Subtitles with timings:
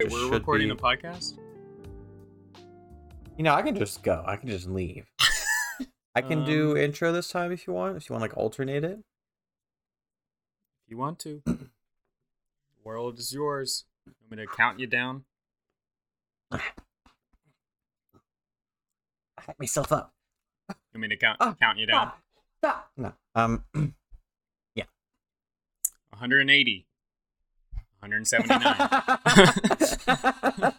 [0.00, 1.38] This We're recording be- a podcast.
[3.36, 4.24] You know, I can just go.
[4.26, 5.04] I can just leave.
[6.14, 7.96] I can do Um, intro this time if you want.
[7.98, 8.98] If you want, like alternate it.
[10.84, 11.68] If you want to, the
[12.82, 13.84] world is yours.
[14.06, 15.24] You want me to count you down?
[16.50, 16.60] I
[19.38, 20.14] hype myself up.
[20.70, 22.12] You want me to count Ah, count you down?
[22.64, 22.86] Ah, ah.
[22.96, 23.12] No.
[23.34, 23.64] Um.
[24.74, 24.84] yeah.
[26.10, 26.86] 180,
[28.00, 30.72] 179.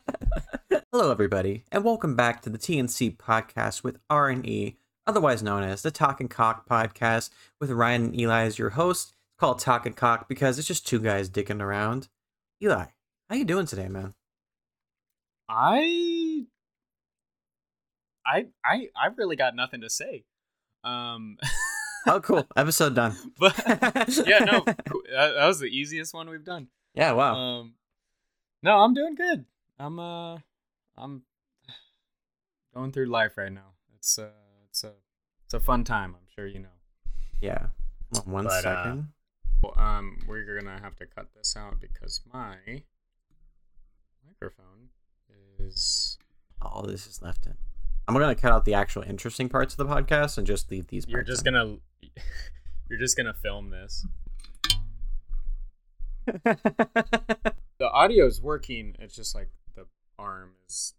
[0.92, 5.62] Hello, everybody, and welcome back to the TNC podcast with R and E, otherwise known
[5.62, 9.10] as the Talk and Cock podcast, with Ryan and Eli as your host.
[9.10, 12.10] It's called Talk and Cock because it's just two guys dicking around.
[12.62, 12.86] Eli,
[13.30, 14.16] how you doing today, man?
[15.48, 16.46] I,
[18.26, 20.24] I, I, I've really got nothing to say.
[20.84, 21.38] Um,
[22.08, 22.48] Oh, cool.
[22.56, 23.16] Episode done.
[23.40, 23.56] but
[24.26, 26.68] yeah, no, that, that was the easiest one we've done.
[26.94, 27.14] Yeah.
[27.14, 27.36] Wow.
[27.36, 27.74] Um,
[28.64, 29.46] no, I'm doing good.
[29.80, 30.38] I'm uh,
[30.98, 31.24] I'm
[32.74, 33.74] going through life right now.
[33.96, 34.30] It's uh,
[34.70, 34.94] it's a
[35.46, 36.16] it's a fun time.
[36.16, 36.70] I'm sure you know.
[37.42, 37.68] yeah.
[38.14, 38.96] Hold on One but, uh.
[39.62, 42.56] Well, um, we're gonna have to cut this out because my
[44.26, 44.90] microphone
[45.60, 46.18] is.
[46.62, 47.56] All this is left in.
[48.08, 51.08] I'm gonna cut out the actual interesting parts of the podcast and just leave these.
[51.08, 51.54] You're just in.
[51.54, 51.78] gonna.
[52.90, 54.06] You're just gonna film this.
[57.82, 58.96] The audio's working.
[59.00, 59.88] It's just like the
[60.20, 60.94] arm is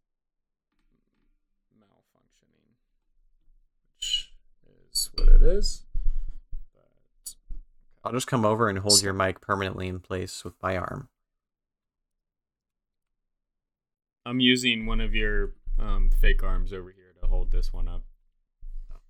[1.79, 2.75] malfunctioning,
[3.95, 4.33] which
[4.93, 5.85] is what it is.
[6.75, 6.89] But
[8.03, 11.09] I'll just come over and hold your mic permanently in place with my arm.
[14.27, 18.03] I'm using one of your um, fake arms over here to hold this one up.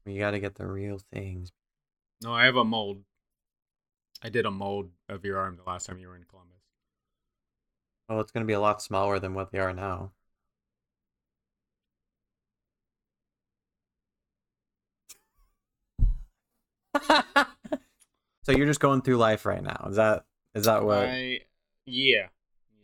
[0.05, 1.53] You got to get the real things.
[2.23, 2.99] No, I have a mold.
[4.23, 6.61] I did a mold of your arm the last time you were in Columbus.
[8.09, 10.13] Well, it's gonna be a lot smaller than what they are now.
[18.43, 19.87] so you're just going through life right now.
[19.89, 20.25] Is that
[20.55, 21.09] is that what?
[21.09, 21.41] I
[21.87, 22.29] yeah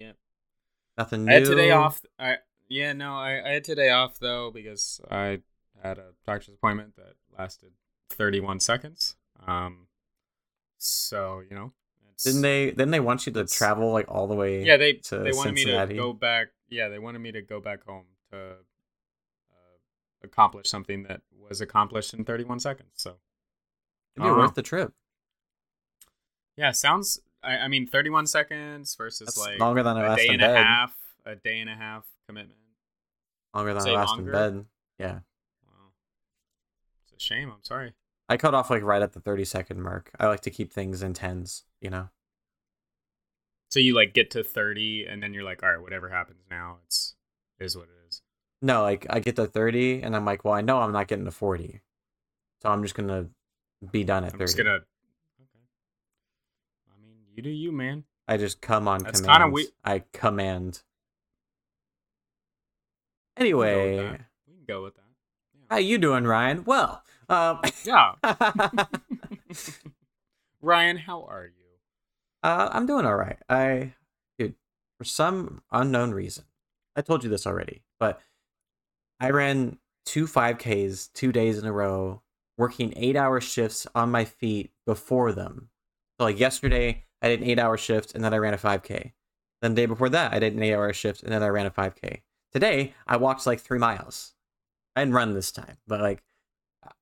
[0.00, 0.12] yeah.
[0.96, 1.30] Nothing new.
[1.30, 2.00] I had today off.
[2.18, 5.40] I yeah no I, I had today off though because I
[5.82, 7.72] had a doctor's appointment that lasted
[8.10, 9.16] 31 seconds.
[9.46, 9.87] Um,
[10.78, 11.72] so you know,
[12.24, 12.66] Didn't they?
[12.66, 14.64] Didn't they want you to travel like all the way?
[14.64, 15.94] Yeah, they to they wanted Cincinnati?
[15.94, 16.48] me to go back.
[16.68, 18.56] Yeah, they wanted me to go back home to uh,
[20.22, 22.90] accomplish something that was accomplished in 31 seconds.
[22.96, 23.10] So
[24.16, 24.38] It'd be Uh-huh.
[24.40, 24.92] worth the trip.
[26.56, 27.20] yeah, sounds.
[27.42, 30.94] I, I mean, 31 seconds versus That's like longer than a day and a half,
[31.24, 32.58] a day and a half commitment.
[33.54, 34.32] Longer than I last longer?
[34.32, 34.66] in bed.
[34.98, 35.18] Yeah,
[35.64, 35.92] Wow,
[37.04, 37.48] it's a shame.
[37.50, 37.92] I'm sorry.
[38.28, 40.10] I cut off like right at the thirty second mark.
[40.20, 41.64] I like to keep things in tens.
[41.80, 42.08] You know.
[43.70, 46.78] So you like get to 30 and then you're like, all right, whatever happens now,
[46.86, 47.14] it's
[47.60, 48.22] is what it is.
[48.62, 51.26] No, like I get to 30 and I'm like, well, I know I'm not getting
[51.26, 51.82] to 40.
[52.62, 53.28] So I'm just going to
[53.92, 54.44] be done at I'm 30.
[54.46, 54.70] just gonna.
[54.70, 54.84] Okay.
[56.90, 58.04] I mean, you do you, man.
[58.26, 59.52] I just come on That's command.
[59.52, 60.80] we- I command.
[63.38, 64.20] We can go with Anyway, that.
[64.48, 65.02] we can go with that.
[65.70, 66.64] how you doing, Ryan?
[66.64, 68.14] Well, um, Yeah.
[68.22, 68.84] uh,
[70.60, 71.52] Ryan, how are you?
[72.42, 73.38] I'm doing all right.
[73.48, 73.94] I,
[74.38, 74.54] dude,
[74.96, 76.44] for some unknown reason,
[76.96, 78.20] I told you this already, but
[79.20, 82.22] I ran two 5Ks two days in a row,
[82.56, 85.68] working eight hour shifts on my feet before them.
[86.18, 89.12] So, like yesterday, I did an eight hour shift and then I ran a 5K.
[89.60, 91.66] Then the day before that, I did an eight hour shift and then I ran
[91.66, 92.22] a 5K.
[92.52, 94.34] Today, I walked like three miles.
[94.96, 96.22] I didn't run this time, but like,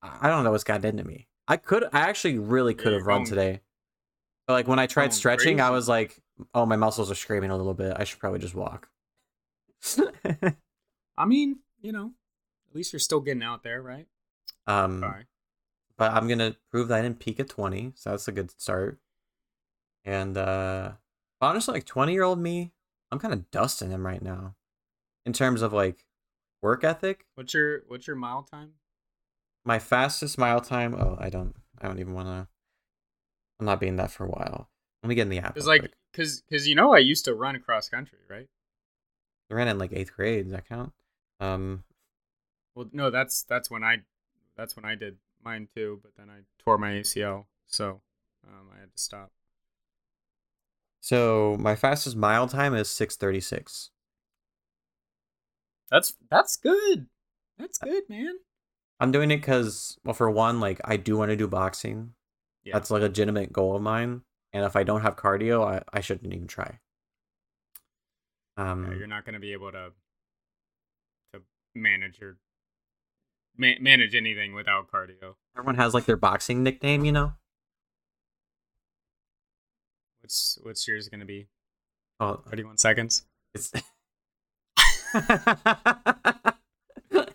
[0.03, 1.29] I don't know what's gotten into me.
[1.49, 3.61] I could, I actually really could have run today.
[4.47, 6.21] But like when I tried stretching, I was like,
[6.55, 7.95] oh, my muscles are screaming a little bit.
[7.97, 8.89] I should probably just walk.
[11.19, 12.13] I mean, you know,
[12.71, 14.07] at least you're still getting out there, right?
[14.67, 15.25] um, Sorry.
[15.97, 18.99] but I'm gonna prove that I didn't peak at 20, so that's a good start.
[20.05, 20.93] And uh
[21.41, 22.73] honestly, like 20 year old me,
[23.11, 24.55] I'm kind of dusting him right now,
[25.25, 26.05] in terms of like
[26.63, 27.27] work ethic.
[27.35, 28.73] What's your what's your mile time?
[29.67, 30.95] My fastest mile time.
[30.95, 31.55] Oh, I don't.
[31.81, 32.49] I don't even want to.
[33.61, 34.71] I'm not being that for a while.
[35.03, 35.57] Let me get in the app.
[35.57, 35.95] It's like quick.
[36.13, 38.47] because because you know I used to run across country, right?
[39.51, 40.45] I ran in like eighth grade.
[40.45, 40.93] Does that count?
[41.41, 41.85] Um,
[42.75, 44.03] Well, no, that's that's when I
[44.57, 46.01] that's when I did mine too.
[46.03, 48.01] But then I tore my ACL, so
[48.47, 49.33] um, I had to stop.
[51.01, 53.91] so my fastest mile time is 6:36.
[55.91, 57.07] That's that's good.
[57.59, 58.37] That's good, man.
[58.99, 62.15] I'm doing it because, well, for one, like I do want to do boxing.
[62.65, 62.73] Yeah.
[62.75, 64.23] That's like a legitimate goal of mine.
[64.53, 66.79] And if I don't have cardio, I, I shouldn't even try.
[68.57, 69.91] Um, Yeah, you're not going to be able to
[71.35, 71.43] to
[71.75, 72.39] manage your
[73.57, 75.35] ma- manage anything without cardio.
[75.57, 77.35] everyone has like their boxing nickname, you know.
[80.21, 81.49] What's what's yours going to be?
[82.19, 83.27] Oh, 31 seconds.
[83.55, 83.71] it's.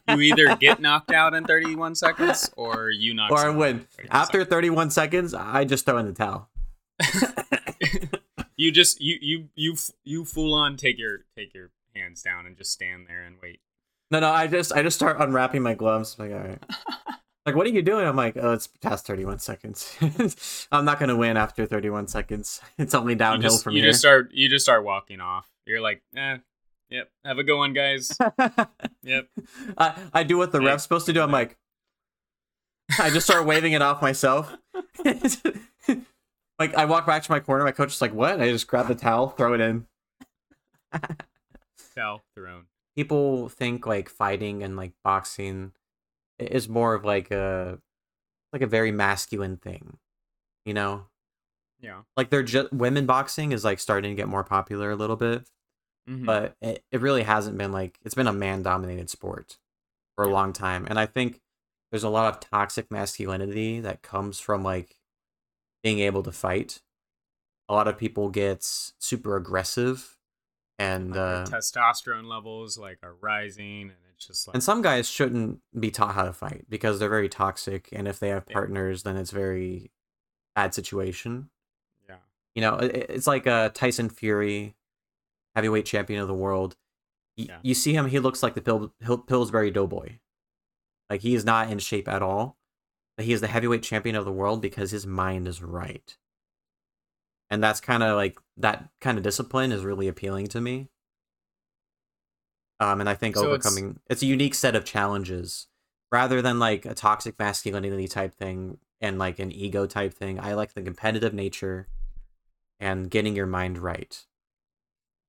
[0.09, 3.75] You either get knocked out in 31 seconds or you knock or I win.
[3.77, 6.49] out in 31 After 31 seconds, I just throw in the towel.
[8.57, 12.57] you just you you you you full on take your take your hands down and
[12.57, 13.59] just stand there and wait.
[14.11, 16.17] No, no, I just I just start unwrapping my gloves.
[16.19, 16.59] Like, all right.
[17.43, 18.05] Like, what are you doing?
[18.05, 19.97] I'm like, oh, it's past 31 seconds.
[20.71, 22.61] I'm not gonna win after 31 seconds.
[22.77, 23.89] It's only You downhill just, from you here.
[23.89, 25.49] just start you just start walking off.
[25.65, 26.37] You're like, eh,
[26.91, 28.15] yep, have a good one, guys.
[29.03, 29.29] Yep.
[29.79, 30.67] I, I do what the Hey.
[30.67, 31.21] ref's supposed to do.
[31.23, 31.57] I'm like,
[32.99, 34.55] I just start waving it off myself.
[36.59, 37.63] like I walk back to my corner.
[37.63, 39.87] My coach is like, "What?" I just grab the towel, throw it in.
[41.95, 42.65] Towel thrown.
[42.95, 45.71] People think like fighting and like boxing
[46.37, 47.79] is more of like a
[48.53, 49.97] like a very masculine thing,
[50.65, 51.05] you know.
[51.79, 52.01] Yeah.
[52.15, 55.49] Like they're just women boxing is like starting to get more popular a little bit,
[56.09, 56.25] Mhm.
[56.25, 59.57] but it, it really hasn't been like it's been a man dominated sport
[60.15, 60.33] for a Yeah.
[60.33, 61.41] long time and i think
[61.91, 64.97] there's a lot of toxic masculinity that comes from like
[65.83, 66.81] being able to fight
[67.69, 70.17] a lot of people get super aggressive
[70.79, 75.59] and uh testosterone levels like are rising, and it's just like and some guys shouldn't
[75.79, 79.15] be taught how to fight because they're very toxic and if they have partners then
[79.15, 79.91] it's very
[80.55, 81.49] bad situation
[82.09, 82.15] yeah,
[82.55, 84.75] you know it, it's like uh tyson fury
[85.55, 86.75] heavyweight champion of the world
[87.37, 87.59] Y- Yeah.
[87.63, 90.19] you see him he looks like the Pil- Pil- pillsbury doughboy.
[91.09, 92.57] Like he is not in shape at all
[93.17, 96.17] but he is the heavyweight champion of the world because his mind is right.
[97.49, 100.89] And that's kind of like that kind of discipline is really appealing to me.
[102.79, 105.67] Um and i think So it's- overcoming it's a unique set of challenges.
[106.11, 110.53] Rather than like a toxic masculinity type thing and like an ego type thing i
[110.53, 111.87] like the competitive nature
[112.79, 114.25] and getting your mind right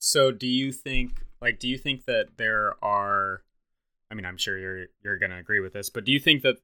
[0.04, 3.44] So do you think like do you think that there are
[4.10, 6.42] I mean I'm sure you're you're going to agree with this, but do you think
[6.42, 6.56] that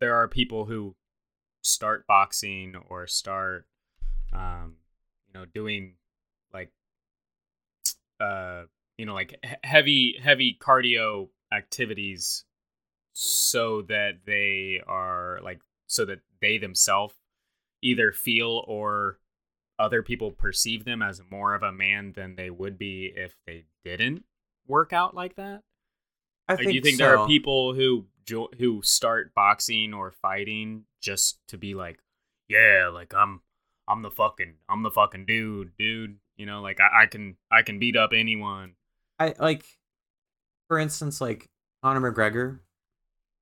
[0.00, 0.96] there are people who
[1.60, 3.66] start boxing or start
[4.32, 4.76] um
[5.26, 5.96] you know doing
[6.54, 6.72] like
[8.20, 8.62] uh
[8.96, 12.46] you know like heavy heavy cardio activities
[13.12, 17.14] so that they are like so that they themselves
[17.82, 19.18] either feel or
[19.78, 23.64] other people perceive them as more of a man than they would be if they
[23.84, 24.24] didn't
[24.66, 25.62] work out like that?
[26.48, 30.84] i Like, do you think there are people who jo- who start boxing or fighting
[31.00, 32.00] just to be like,
[32.48, 33.40] yeah, like I'm
[33.86, 36.18] I'm the fucking I'm the fucking dude, dude.
[36.36, 38.74] You know, like I, I can I can beat up anyone.
[39.18, 39.64] i like
[40.68, 41.48] for instance like
[41.82, 42.60] conor mcgregor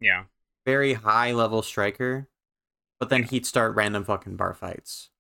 [0.01, 0.25] Yeah,
[0.65, 2.29] very high level striker
[2.99, 5.11] but then he'd start random fucking bar fights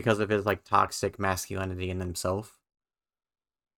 [0.00, 2.58] because of his like toxic masculinity in himself.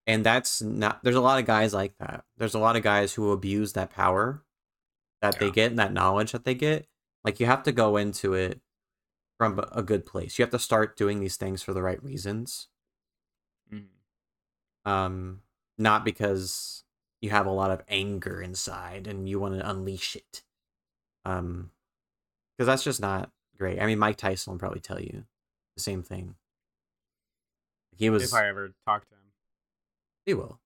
[0.05, 2.25] And that's not there's a lot of guys like that.
[2.37, 4.43] There's a lot of guys who abuse that power
[5.21, 6.87] that they get and that knowledge that they get.
[7.23, 8.61] Like you have to go into it
[9.37, 10.37] from a good place.
[10.39, 12.67] You have to start doing these things for the right reasons.
[13.71, 13.87] Mhm.
[14.85, 15.41] um
[15.77, 16.83] not because
[17.21, 20.43] you have a lot of anger inside and you want to unleash it.
[21.25, 21.71] Um
[22.57, 23.79] because that's just not great.
[23.81, 25.25] I mean mike tyson will probably tell you
[25.75, 26.35] the same thing
[27.95, 29.21] he was if I ever talk to him.
[30.25, 30.59] he will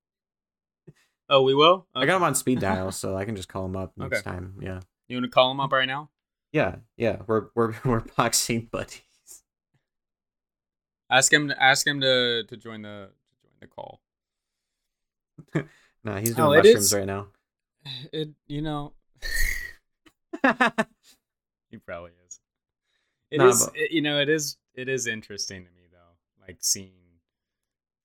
[1.30, 1.88] Oh, we will.
[1.94, 4.30] i got him on speed dial so i can just call him up next Okay.
[4.30, 6.10] time yeah You want to call him up right now?
[6.52, 9.02] yeah yeah we're we're we're boxing buddies
[11.10, 11.54] Ask him.
[11.58, 14.02] Ask him to to join the to join the call.
[16.04, 17.28] no he's Oh, doing it mushrooms is- right now
[18.12, 18.30] It.
[18.48, 18.92] You know.
[21.70, 22.40] He probably is.
[23.32, 23.66] It Nah, is.
[23.66, 24.58] but- it- you know, it is.
[24.78, 26.16] It is interesting to me though,
[26.48, 26.94] like seeing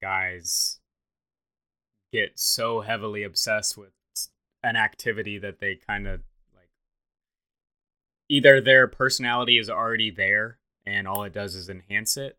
[0.00, 0.80] guys
[2.12, 3.92] get so heavily obsessed with
[4.64, 6.22] an activity that they kind of
[6.54, 6.70] like.
[8.28, 12.38] Either their personality is already there, and all it does is enhance it,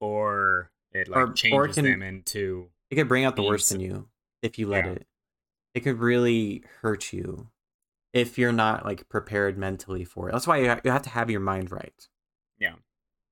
[0.00, 2.70] or it like Or- or it changes can- them into.
[2.90, 4.08] it could bring out the worst in you
[4.42, 4.92] if you let Yeah.
[4.92, 5.06] it
[5.74, 7.48] it could really hurt you
[8.12, 11.30] if you're not like prepared mentally for it that's why you you have to have
[11.30, 12.08] your mind right
[12.58, 12.74] Yeah.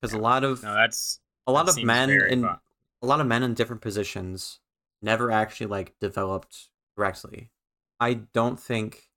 [0.00, 0.20] Because Yeah.
[0.20, 2.58] a lot of No, that's a lot of men in fun.
[3.02, 4.60] a lot of men in different positions
[5.02, 7.50] never actually like developed correctly
[7.98, 9.10] i don't think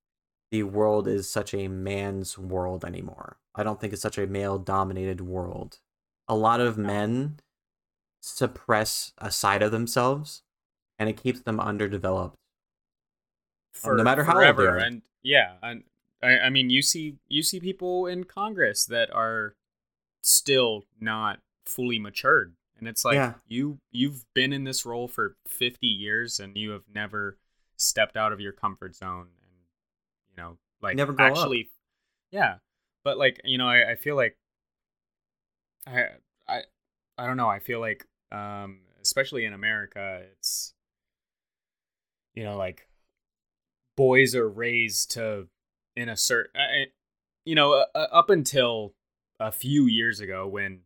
[0.51, 4.57] the world is such a man's world anymore i don't think it's such a male
[4.57, 5.79] dominated world
[6.27, 7.39] a lot of men
[8.21, 10.43] suppress a side of themselves
[10.97, 12.35] and it keeps them underdeveloped.
[13.75, 14.77] Um, for no matter how old they are.
[14.77, 15.83] And yeah, and
[16.21, 19.55] I, I mean, you see, you see people in Congress that are
[20.23, 23.33] still not fully matured, and it's like Yeah.
[23.47, 27.37] you you've been in this role for fifty years, and you have never
[27.77, 29.51] stepped out of your comfort zone, and
[30.29, 31.37] you know, like Never grow up.
[31.37, 31.69] actually,
[32.31, 32.57] yeah.
[33.03, 34.37] But like you know, I, I feel like
[35.85, 36.05] I
[36.47, 36.61] I
[37.17, 37.49] I don't know.
[37.49, 40.73] I feel like um, especially in America, it's
[42.33, 42.87] you know like
[43.95, 45.47] boys are raised to
[45.95, 46.51] in a certain
[47.45, 48.93] you know uh, up until
[49.47, 50.81] a few years ago when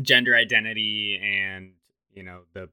[0.00, 1.72] gender identity and
[2.14, 2.68] you know the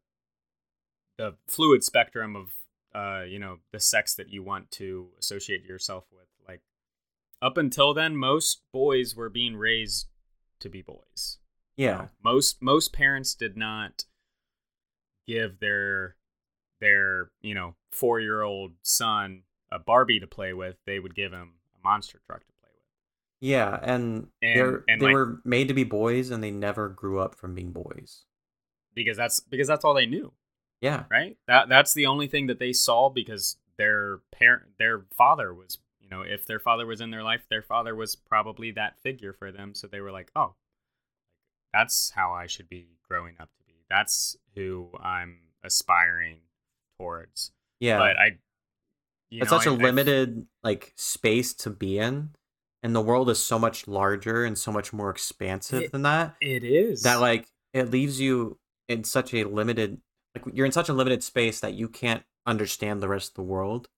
[1.18, 2.54] the fluid spectrum of
[2.94, 6.62] uh you know the sex that you want to associate yourself with like
[7.42, 10.08] up until then most boys were being raised
[10.60, 11.40] to be boys
[11.76, 11.98] you Yeah.
[11.98, 14.06] know, most most parents did not
[15.28, 16.16] give their
[16.80, 20.78] their you know four year old son a Barbie to play with.
[20.86, 22.54] They would give him a monster truck to.
[23.42, 26.90] Yeah, and, And- they're and, they like- were made to be boys and they never
[26.90, 28.26] grew up from being boys.
[28.94, 30.34] because that's because that's all they knew,
[30.82, 31.06] Yeah.
[31.10, 31.38] right?
[31.48, 36.10] That that's the only thing that they saw because their parent their father was you
[36.10, 39.52] know if their father was in their life, their father was probably that figure for
[39.54, 39.74] them.
[39.74, 40.56] So they were like, oh,
[41.72, 43.76] that's how I should be growing up to be.
[43.90, 46.40] That's who I'm aspiring
[46.98, 47.52] towards.
[47.80, 48.00] Yeah.
[48.00, 48.26] But I,
[49.30, 52.32] you it's know, such a a limited like space to be in
[52.84, 56.36] and the world is so much larger and so much more expansive It- than that
[56.42, 58.58] it is that like it leaves you
[58.88, 60.02] in such a limited
[60.36, 63.44] like you're in such a limited space that you can't understand the rest of the
[63.44, 63.90] world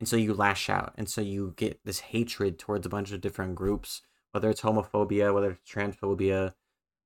[0.00, 3.20] and so you lash out and so you get this hatred towards a bunch of
[3.20, 4.02] different groups
[4.32, 6.54] whether it's homophobia whether it's transphobia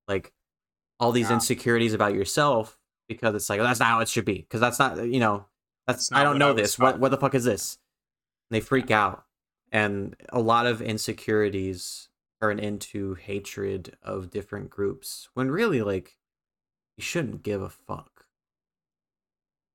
[0.08, 0.32] like
[1.00, 1.34] all these Yeah.
[1.36, 4.78] insecurities about yourself because it's like well, that's not how it should be because that's
[4.78, 5.46] not you know
[5.86, 7.00] that's i don't know I this what taught.
[7.00, 7.78] what the fuck is this
[8.50, 9.24] and they freak out
[9.73, 12.09] and a lot of insecurities
[12.41, 16.17] turn into hatred of different groups when really like
[16.97, 18.26] you shouldn't give a fuck.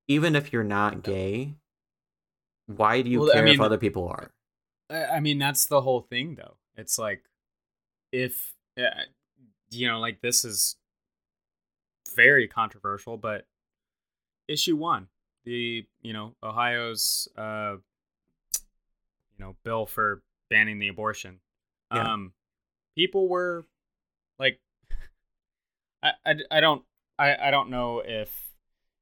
[0.08, 1.56] Even if you're not gay
[2.68, 4.32] why do you Well, I care if other people are?
[4.90, 6.58] I mean, that's the whole thing, though.
[6.76, 7.24] It's like,
[8.12, 9.04] if, uh,
[9.70, 10.76] you know, like this is
[12.16, 13.46] very controversial, but
[14.48, 15.08] issue one,
[15.46, 17.78] the, you know, Ohio's, uh,
[19.38, 21.40] you know, bill for banning the abortion.
[21.94, 22.14] Yeah.
[22.14, 22.34] Um,
[22.96, 23.66] people were
[24.40, 24.60] like,
[26.04, 26.84] I, I, I don't,
[27.18, 28.46] I, I don't know if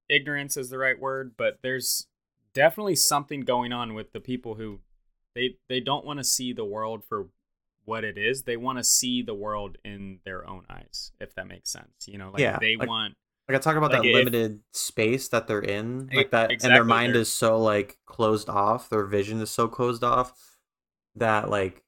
[0.10, 2.08] ignorance is the right word, but there's
[2.54, 4.80] definitely something going on with the people who
[5.36, 7.28] they they don't want to see the world for
[7.84, 8.44] what it is.
[8.44, 12.08] They want to see the world in their own eyes, if that makes sense.
[12.08, 13.16] You know, like Yeah, they like- want
[13.48, 16.62] like i talk about Like, that if- limited space that they're in like that and
[16.62, 20.34] their mind is so like closed off their vision is so closed off
[21.16, 21.84] that like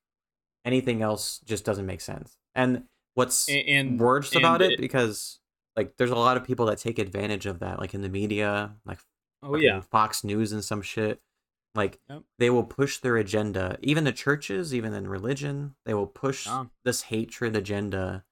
[0.66, 2.38] anything else just doesn't make sense.
[2.56, 2.84] And
[3.14, 5.40] what's a- and worst and about it, it- because
[5.76, 8.74] like there's a lot of people that take advantage of that like in the media
[8.86, 9.00] like
[9.44, 11.22] oh yeah, fox news and some shit.
[11.76, 12.24] Like Yep.
[12.40, 16.48] they will push their agenda even the churches even in religion they will push
[16.84, 18.24] this hatred agenda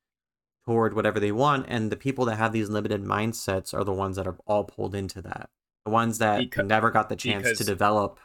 [0.66, 4.16] toward whatever they want and the people that have these limited mindsets are the ones
[4.16, 5.50] that are all pulled into that.
[5.86, 8.20] The ones that Becau- never got the chance to develop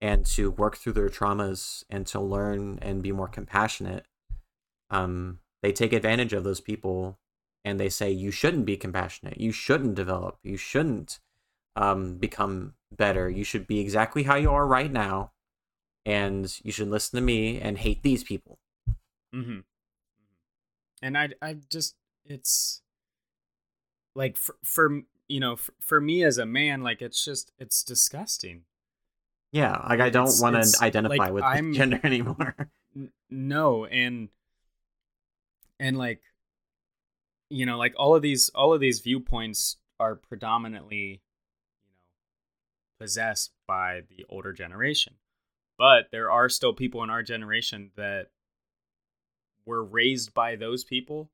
[0.00, 4.06] and to work through their traumas and to learn and be more compassionate
[4.90, 7.18] um they take advantage of those people
[7.64, 9.40] and they say you shouldn't be compassionate.
[9.40, 10.38] You shouldn't develop.
[10.42, 11.18] You shouldn't
[11.76, 13.28] um become better.
[13.28, 15.32] You should be exactly how you are right now
[16.06, 18.58] and you should listen to me and hate these people.
[19.34, 19.58] Mm-hmm.
[21.02, 22.82] And I I just it's
[24.14, 27.82] like for, for you know for, for me as a man, like it's just it's
[27.82, 28.62] disgusting.
[29.52, 32.54] yeah like i don't want to identify like, with I'm- gender anymore
[32.94, 34.28] N- no and
[35.80, 36.20] and like
[37.48, 41.22] you know like all of these all of these viewpoints are predominantly
[41.80, 45.14] you know possessed by the older generation
[45.78, 48.26] but there are still people in our generation that
[49.68, 51.30] were raised by those people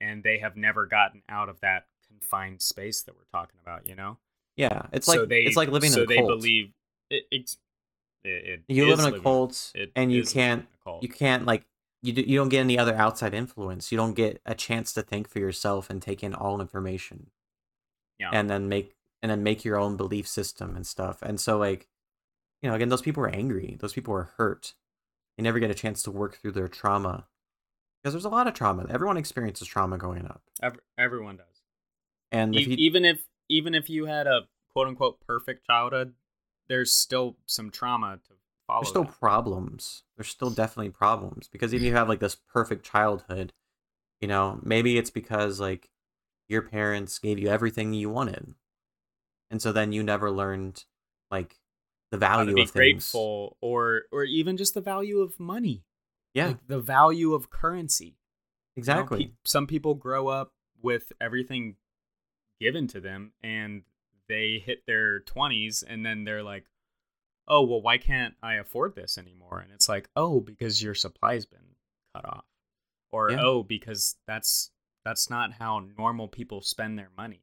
[0.00, 3.94] and they have never gotten out of that confined space that we're talking about you
[3.94, 4.18] know?
[4.56, 6.28] Yeah it's like so they it's like living so in a they cult.
[6.28, 6.72] believe
[7.08, 7.56] it, it's
[8.24, 9.72] it, it you live in a living- cult.
[9.96, 11.64] and you is living in can't you can't like
[12.02, 13.92] you do, you don't get any other outside influence.
[13.92, 17.30] You don't get a chance to think for yourself and take in all information.
[18.18, 18.30] Yeah.
[18.32, 21.20] And then make and then make your own belief system and stuff.
[21.22, 21.88] And so like
[22.62, 23.76] you know again those people are angry.
[23.80, 24.74] Those people are hurt.
[25.36, 27.26] They never get a chance to work through their trauma
[28.02, 31.62] because there's a lot of trauma everyone experiences trauma going up Ev- everyone does
[32.32, 34.42] and E- if you, even if even if you had a
[34.72, 36.14] quote unquote perfect childhood,
[36.68, 38.34] there's still some trauma to
[38.66, 38.82] follow.
[38.82, 39.18] There's still that.
[39.18, 40.04] problems.
[40.16, 43.52] There's still definitely problems because even if you have like this perfect childhood,
[44.20, 45.90] you know, maybe it's because like
[46.48, 48.54] your parents gave you everything you wanted,
[49.50, 50.84] and so then you never learned
[51.30, 51.56] like
[52.10, 52.72] the value of things.
[52.72, 55.84] grateful or or even just the value of money.
[56.34, 58.04] Yeah, Like the value of currency.
[58.04, 59.24] You know, exactly.
[59.26, 61.76] pe- some people grow up with everything
[62.60, 63.82] given to them and
[64.28, 66.66] they hit their 20s and then they're like,
[67.48, 69.58] oh, well, why can't I afford this anymore?
[69.58, 71.74] And it's like, oh, because your supply's been
[72.14, 72.44] cut off.
[73.10, 73.40] Or, Yeah.
[73.42, 74.70] oh, because that's
[75.04, 77.42] that's not how normal people spend their money.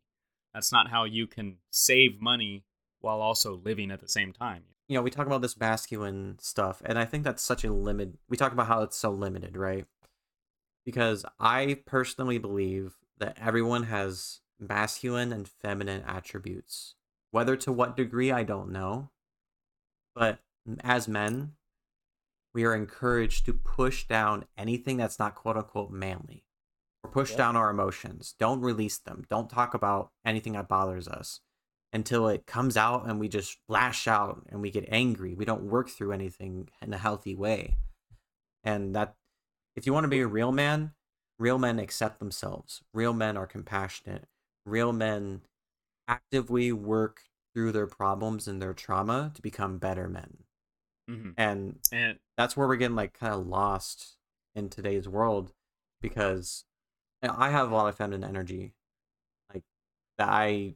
[0.54, 2.64] That's not how you can save money
[3.02, 4.64] while also living at the same time.
[4.88, 8.14] You know, we talk about this masculine stuff, and I think that's such a limit.
[8.30, 9.86] We talk about how it's so limited, right?
[10.86, 16.96] Because I personally believe that everyone has masculine and feminine attributes.
[17.32, 19.10] Whether to what degree, I don't know.
[20.16, 20.40] But
[20.82, 21.54] as men,
[22.54, 26.46] we are encouraged to push down anything that's not quote unquote manly
[27.04, 27.38] or push Yeah.
[27.38, 28.34] down our emotions.
[28.40, 29.26] Don't release them.
[29.30, 31.42] Don't talk about anything that bothers us
[31.98, 35.34] until it comes out and we just lash out and we get angry.
[35.36, 37.78] We don't work through anything in a healthy way.
[38.64, 39.16] And that
[39.76, 40.94] if you want to be a real man,
[41.40, 42.84] real men accept themselves.
[42.94, 44.28] Real men are compassionate.
[44.66, 45.44] Real men
[46.08, 47.24] actively work
[47.54, 50.40] through their problems and their trauma to become better men.
[51.08, 54.18] hmm And And that's where we're getting like kind of lost
[54.56, 55.54] in today's world
[56.02, 56.66] because
[57.24, 58.74] you know, I have a lot of feminine energy,
[59.54, 59.64] like
[60.18, 60.76] that I,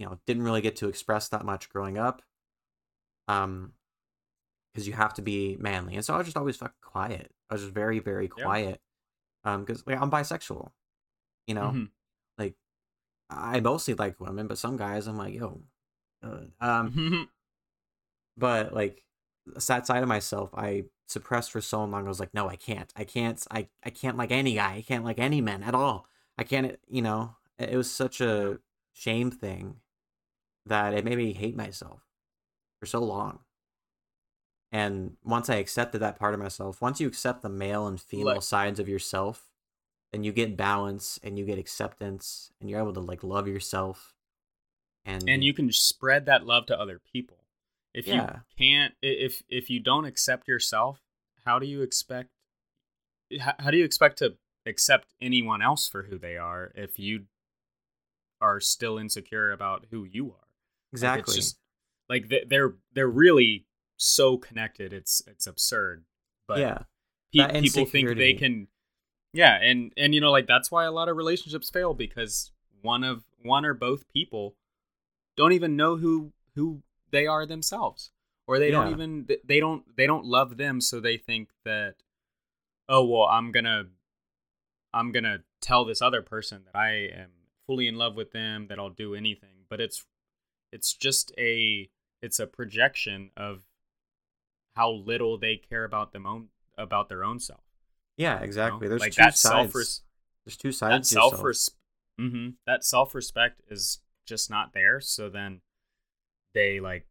[0.00, 2.22] you know, didn't really get to express that much growing up.
[3.28, 3.74] Um,
[4.72, 7.32] because you have to be manly, and so I was just always fucking quiet.
[7.50, 8.44] I was just very, very Yeah.
[8.44, 8.80] quiet.
[9.44, 10.70] Um, because like I'm bisexual,
[11.46, 11.90] you know, Mhm.
[12.38, 12.54] like
[13.28, 15.62] I mostly like women, but some guys I'm like, yo,
[16.22, 16.92] uh, um,
[18.36, 19.04] but like
[19.66, 22.92] that side of myself i suppressed for so long i was like no i can't
[22.94, 26.06] i can't i, I can't like any guy i can't like any men at all
[26.38, 28.58] i can't you know it was such a
[28.92, 29.76] shame thing
[30.70, 32.00] that it made me hate myself
[32.80, 33.40] for so long.
[34.72, 38.34] And once i accepted that part of myself once you accept the male and female
[38.36, 39.50] Like- sides of yourself
[40.12, 44.14] then you get balance and you get acceptance and you're able to like love yourself
[45.04, 47.38] and and you can spread that love to other people.
[47.92, 48.14] If Yeah.
[48.14, 51.00] you can't if if you don't accept yourself
[51.44, 52.30] how do you expect
[53.40, 57.26] how, how do you expect to accept anyone else for who they are if you
[58.40, 60.46] are still insecure about who you are
[60.92, 61.58] exactly it's just
[62.08, 66.04] like they- they're they're really so connected it's it's absurd
[66.48, 66.78] but yeah
[67.48, 68.68] pe- people think they can
[69.32, 72.50] yeah and and you know like that's why a lot of relationships fail because
[72.82, 74.56] one of one or both people
[75.36, 78.10] don't even know who who they are themselves
[78.46, 81.94] or they don't even they don't they don't love them so they think that
[82.88, 83.84] oh well i'm gonna
[84.94, 87.30] i'm gonna tell this other person that i am
[87.66, 90.04] fully in love with them that i'll do anything but it's
[90.72, 91.90] it's just a
[92.22, 93.64] it's a projection of
[94.76, 97.60] how little they care about them own about their own self
[98.16, 98.44] Yeah, you know?
[98.44, 98.88] exactly.
[98.88, 100.02] There's like two that sides.
[100.44, 101.76] There's two that sides to self yourself.
[102.20, 105.00] mm-hmm, that self respect is just not there.
[105.00, 105.60] So then
[106.54, 107.06] they like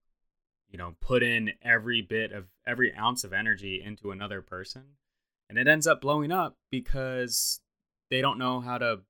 [0.70, 4.84] you know put in every bit of every ounce of energy into another person,
[5.50, 7.62] and it ends up blowing up because
[8.10, 9.02] they don't know how to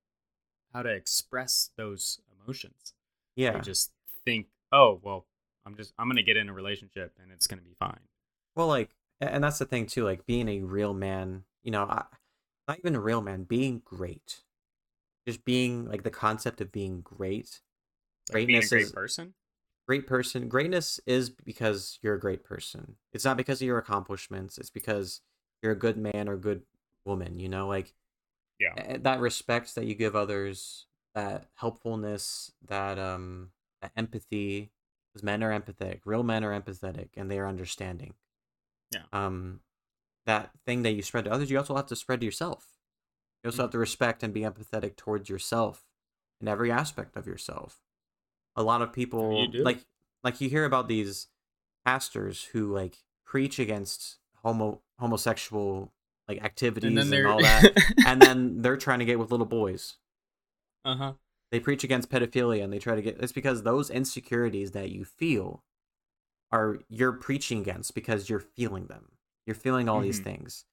[0.74, 2.94] how to express those emotions.
[3.36, 3.54] Yeah.
[3.54, 3.92] They just
[4.26, 5.26] think, oh well,
[5.66, 8.00] I'm just I'm gonna get in a relationship and it's gonna be fine.
[8.56, 8.90] Well, like,
[9.22, 10.04] and that's the thing too.
[10.04, 12.04] Like, being a real man, you know, I,
[12.68, 14.42] not even a real man, being great,
[15.28, 17.62] just being like the concept of being great,
[18.34, 19.34] Like being a Greatness great is- person.
[19.88, 20.48] great person.
[20.50, 22.96] Greatness is because you're a great person.
[23.14, 24.58] It's not because of your accomplishments.
[24.58, 25.22] It's because
[25.64, 26.62] you're a good man or good
[27.06, 27.40] woman.
[27.40, 27.94] You know, like
[28.60, 28.98] Yeah.
[29.00, 33.52] that respect that you give others, that helpfulness, that um,
[33.96, 34.72] empathy.
[35.12, 36.02] Because men are empathetic.
[36.06, 38.14] Real men are empathetic, and they are understanding.
[38.92, 39.04] Yeah.
[39.12, 39.62] Um,
[40.26, 42.68] that thing that you spread to others, you also have to spread to yourself.
[43.44, 45.86] You also have to respect and be empathetic towards yourself
[46.42, 47.80] in every aspect of yourself.
[48.56, 49.86] A lot of people like
[50.24, 51.28] like you hear about these
[51.86, 55.94] pastors who like preach against homo homosexual
[56.28, 57.74] like activities And and, all that,
[58.06, 59.96] and then they're trying to get with little boys.
[60.86, 61.14] uh huh.
[61.52, 65.04] They preach against pedophilia and they try to get it's because those insecurities that you
[65.04, 65.64] feel
[66.52, 69.12] are you're preaching against because you're feeling them.
[69.46, 70.24] You're feeling all these Mhm.
[70.26, 70.66] things.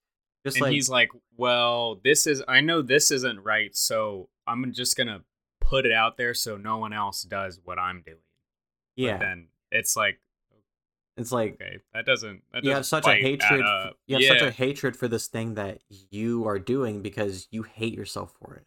[0.45, 4.73] Just and like he's like, "Well, this is I know this isn't right, so I'm
[4.73, 5.25] just gonna
[5.61, 8.23] put it out there so no one else does what I'm doing."
[8.97, 9.13] Yeah.
[9.19, 10.21] But then it's like
[11.17, 12.43] It's like okay, that doesn't.
[12.53, 13.61] That you have doesn't such a hatred.
[14.07, 14.29] You have yeah.
[14.29, 18.55] such a hatred for this thing that you are doing because you hate yourself for
[18.55, 18.67] it.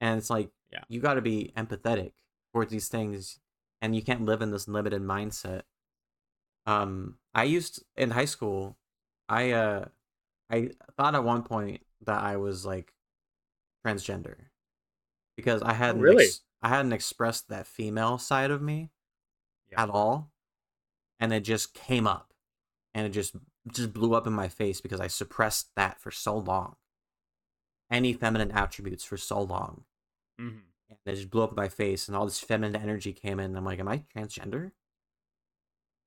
[0.00, 0.84] And it's like Yeah.
[0.88, 2.12] you got to be empathetic
[2.52, 3.38] towards these things,
[3.80, 5.62] and you can't live in this limited mindset.
[6.66, 8.76] Um, I used in high school,
[9.28, 9.86] I uh,
[10.50, 12.92] I thought at one point that I was like
[13.84, 14.36] transgender
[15.36, 16.24] because I hadn't really?
[16.24, 18.90] ex- I hadn't expressed that female side of me
[19.70, 19.82] Yeah.
[19.84, 20.32] at all,
[21.20, 22.32] and it just came up,
[22.94, 23.36] and it just
[23.72, 26.76] just blew up in my face because I suppressed that for so long.
[27.90, 29.84] Any feminine attributes for so long,
[30.40, 30.62] Mhm.
[30.88, 33.46] and it just blew up in my face, and all this feminine energy came in.
[33.46, 34.72] And I'm like, am I transgender?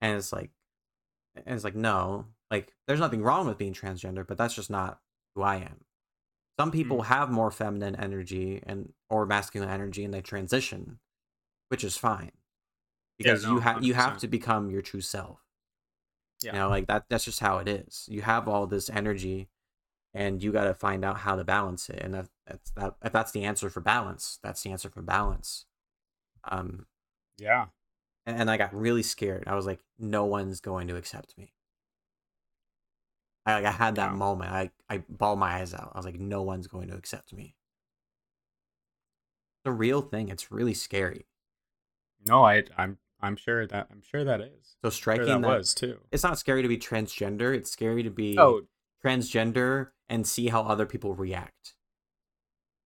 [0.00, 0.50] And it's like,
[1.34, 5.00] and it's like, no, like there's nothing wrong with being transgender, but that's just not
[5.34, 5.84] who I am.
[6.58, 7.06] Some people Mm.
[7.06, 11.00] have more feminine energy and or masculine energy, and they transition,
[11.68, 12.32] which is fine
[13.18, 15.40] Yeah, because no, you have you have to become your true self.
[16.42, 16.52] Yeah.
[16.52, 17.06] You know, like that.
[17.08, 18.06] That's just how it is.
[18.10, 19.48] You have all this energy,
[20.14, 22.00] and you got to find out how to balance it.
[22.02, 22.96] And that, that's that.
[23.04, 25.66] If that's the answer for balance, that's the answer for balance.
[26.44, 26.86] Um,
[27.38, 27.68] Yeah.
[28.26, 29.44] and, and I got really scared.
[29.46, 31.52] I was like, no one's going to accept me.
[33.46, 34.16] I, like, I had that Yeah.
[34.16, 34.50] moment.
[34.52, 35.92] I I bawled my eyes out.
[35.94, 37.56] I was like, no one's going to accept me.
[39.60, 40.28] It's a real thing.
[40.28, 41.26] It's really scary.
[42.26, 44.76] No, I I'm I'm sure that I'm sure that is.
[44.82, 46.00] So Sure striking that that, was too.
[46.10, 47.54] it's not scary to be transgender.
[47.54, 48.62] It's scary to be Oh,
[49.04, 51.74] transgender and see how other people react.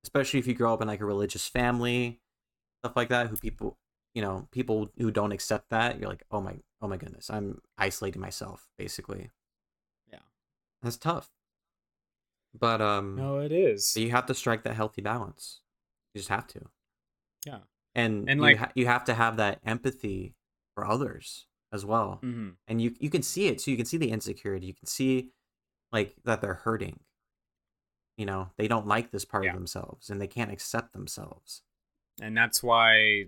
[0.02, 2.20] Especially if you grow up in like a religious family,
[2.82, 3.78] stuff like that, who people,
[4.14, 7.60] you know, people who don't accept that, you're like, oh my, oh my goodness, I'm
[7.78, 9.30] isolating myself, basically.
[10.12, 10.18] Yeah.
[10.82, 11.30] That's tough.
[12.58, 13.96] But um, no, it is.
[13.96, 15.60] you have to strike that healthy balance.
[16.14, 16.60] You just have to,
[17.44, 17.60] Yeah.
[17.94, 20.34] and And, you like- ha- you have to have that empathy
[20.74, 23.72] for others as well hmm and you you can see it too.
[23.72, 24.66] You can see the insecurity.
[24.66, 25.30] You can see
[25.94, 27.00] like that they're hurting.
[28.18, 29.50] You know, they don't like this part Yeah.
[29.50, 31.62] of themselves, and they can't accept themselves.
[32.20, 33.26] And that's why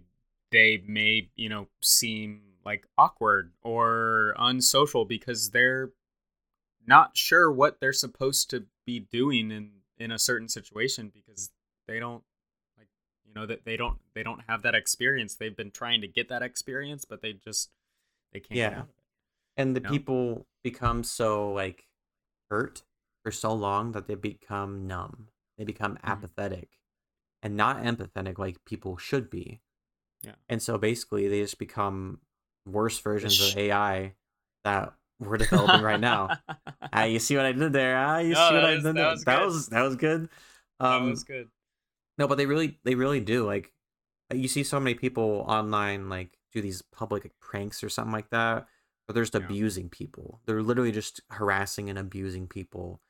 [0.53, 5.93] they may, you know, seem like awkward or unsocial because they're
[6.87, 11.51] not sure what they're supposed to be doing in in a certain situation because
[11.89, 12.23] they don't
[12.77, 12.89] like
[13.25, 15.35] you know that they don't they don't have that experience.
[15.35, 17.71] They've been trying to get that experience, but they just
[18.33, 18.67] they can't Yeah.
[18.69, 18.95] out of it.
[19.57, 19.91] And the No.
[19.91, 21.87] people become so like
[22.51, 22.83] hurt
[23.23, 25.29] for so long that they become numb.
[25.59, 26.21] They become Mm-hmm.
[26.21, 26.69] apathetic
[27.43, 29.61] and not empathetic like people should be.
[30.23, 30.35] Yeah.
[30.49, 32.21] And so basically, they just become
[32.67, 34.15] worse versions of AI
[34.65, 36.35] that we're developing right now.
[36.93, 37.97] Ah, you see what I did there?
[37.99, 39.11] Ah, you No, see what that I did that there?
[39.11, 39.47] was that good.
[39.47, 40.29] was that was good.
[40.87, 41.49] that Um, was good.
[42.19, 43.73] no, but they really they really do like.
[44.35, 48.31] You see so many people online like do these public like, pranks or something like
[48.31, 48.67] that,
[49.13, 49.45] they're just Yeah.
[49.45, 50.41] abusing people.
[50.47, 53.01] They're literally just harassing and abusing people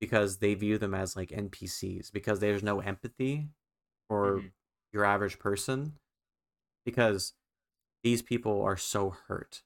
[0.00, 3.48] because they view them as like NPCs because there's no empathy
[4.08, 4.52] for Mhm.
[4.92, 5.98] your average person
[6.84, 7.34] because
[8.02, 9.62] these people are so hurt.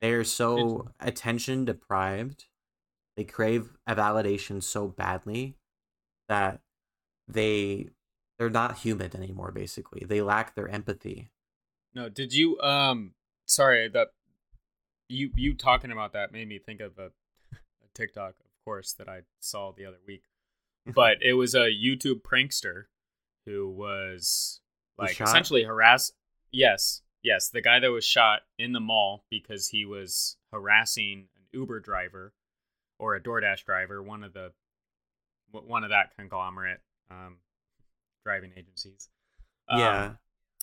[0.00, 2.46] They are so attention deprived.
[3.16, 5.56] They crave a validation so badly
[6.28, 6.62] that
[7.28, 7.90] they
[8.38, 10.04] they're not human anymore basically.
[10.04, 11.30] They lack their empathy.
[11.94, 13.14] No, did you um
[13.46, 14.12] sorry that
[15.08, 17.06] you you talking about that made me think of a,
[17.52, 20.24] a TikTok, of course, that I saw the other week.
[20.94, 22.84] But it was a YouTube prankster
[23.46, 24.60] who was
[24.98, 26.12] like essentially harass
[26.52, 31.58] yes, yes, the guy that was shot in the mall because he was harassing an
[31.58, 32.32] Uber driver
[32.98, 34.52] or a DoorDash driver, one of the
[35.50, 37.36] one of that conglomerate um
[38.24, 39.08] driving agencies.
[39.68, 40.12] Um, yeah.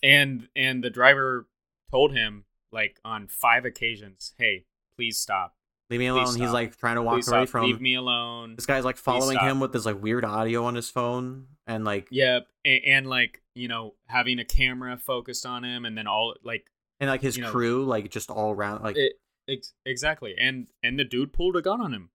[0.04, 1.47] and and the driver
[1.89, 5.55] told him like on five occasions hey please stop
[5.89, 6.38] Leave me alone.
[6.38, 8.95] He's like trying to walk please away stop from leave me alone this guy's like
[8.95, 13.07] following him with this like weird audio on his phone and like yep and, and
[13.07, 16.65] like you know having a camera focused on him and then all like
[17.01, 19.13] and like his you know, crew like just all around like it,
[19.49, 22.10] ex- exactly and and the dude pulled a gun on him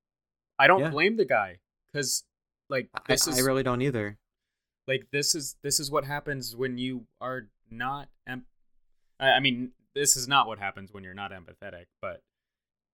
[0.59, 0.89] i don't Yeah.
[0.91, 1.59] blame the guy
[1.93, 2.25] because
[2.71, 4.17] like I, this is I really don't either.
[4.89, 8.47] like this is this is what happens when you are not em-
[9.21, 12.23] I, I mean this is not what happens when you're not empathetic but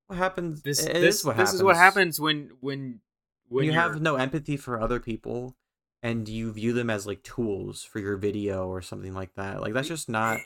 [0.07, 0.63] What happens?
[0.63, 1.55] this it this is what this happens.
[1.61, 3.01] is what happens when when
[3.49, 5.57] when you have no empathy for other people
[6.03, 9.61] and you view them as like tools for your video or something like that.
[9.61, 10.41] Like that's just not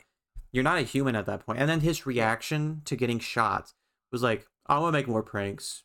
[0.51, 1.59] you're not a human at that point.
[1.59, 3.73] And then his reaction to getting shot
[4.11, 5.83] was like, I want to make more pranks.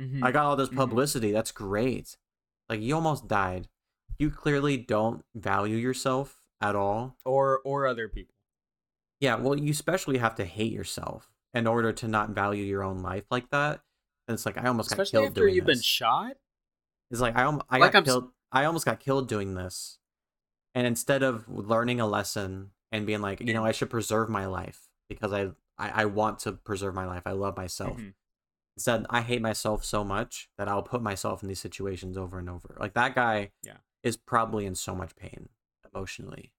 [0.00, 0.22] Mhm.
[0.22, 0.76] I got all this Mhm.
[0.76, 1.30] publicity.
[1.32, 2.16] That's great.
[2.68, 3.68] Like you almost died.
[4.18, 7.16] You clearly don't value yourself at all.
[7.24, 8.34] or or other people
[9.20, 12.98] Yeah, well, you especially have to hate yourself in order to not value your own
[13.02, 13.80] life like that.
[14.28, 16.36] And it's like I almost got Especially killed after doing you've been shot.
[17.10, 18.30] It's like I I Like got I'm killed.
[18.52, 19.98] I almost got killed doing this,
[20.74, 24.46] and instead of learning a lesson and being like, you know, I should preserve my
[24.46, 27.22] life because I I, I want to preserve my life.
[27.26, 27.96] I love myself.
[27.98, 28.14] Mhm.
[28.76, 32.50] Instead, I hate myself so much that I'll put myself in these situations over and
[32.50, 32.76] over.
[32.78, 33.78] Like that guy, Yeah.
[34.02, 35.48] is probably in so much pain
[35.94, 36.52] emotionally.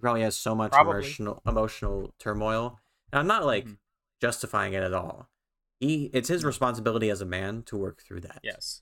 [0.00, 0.94] He probably has so much Probably.
[1.00, 2.80] emotional emotional turmoil.
[3.12, 3.76] And I'm not like Mhm.
[4.18, 5.28] justifying it at all.
[5.78, 8.40] He it's his responsibility as a man to work through that.
[8.42, 8.80] Yes.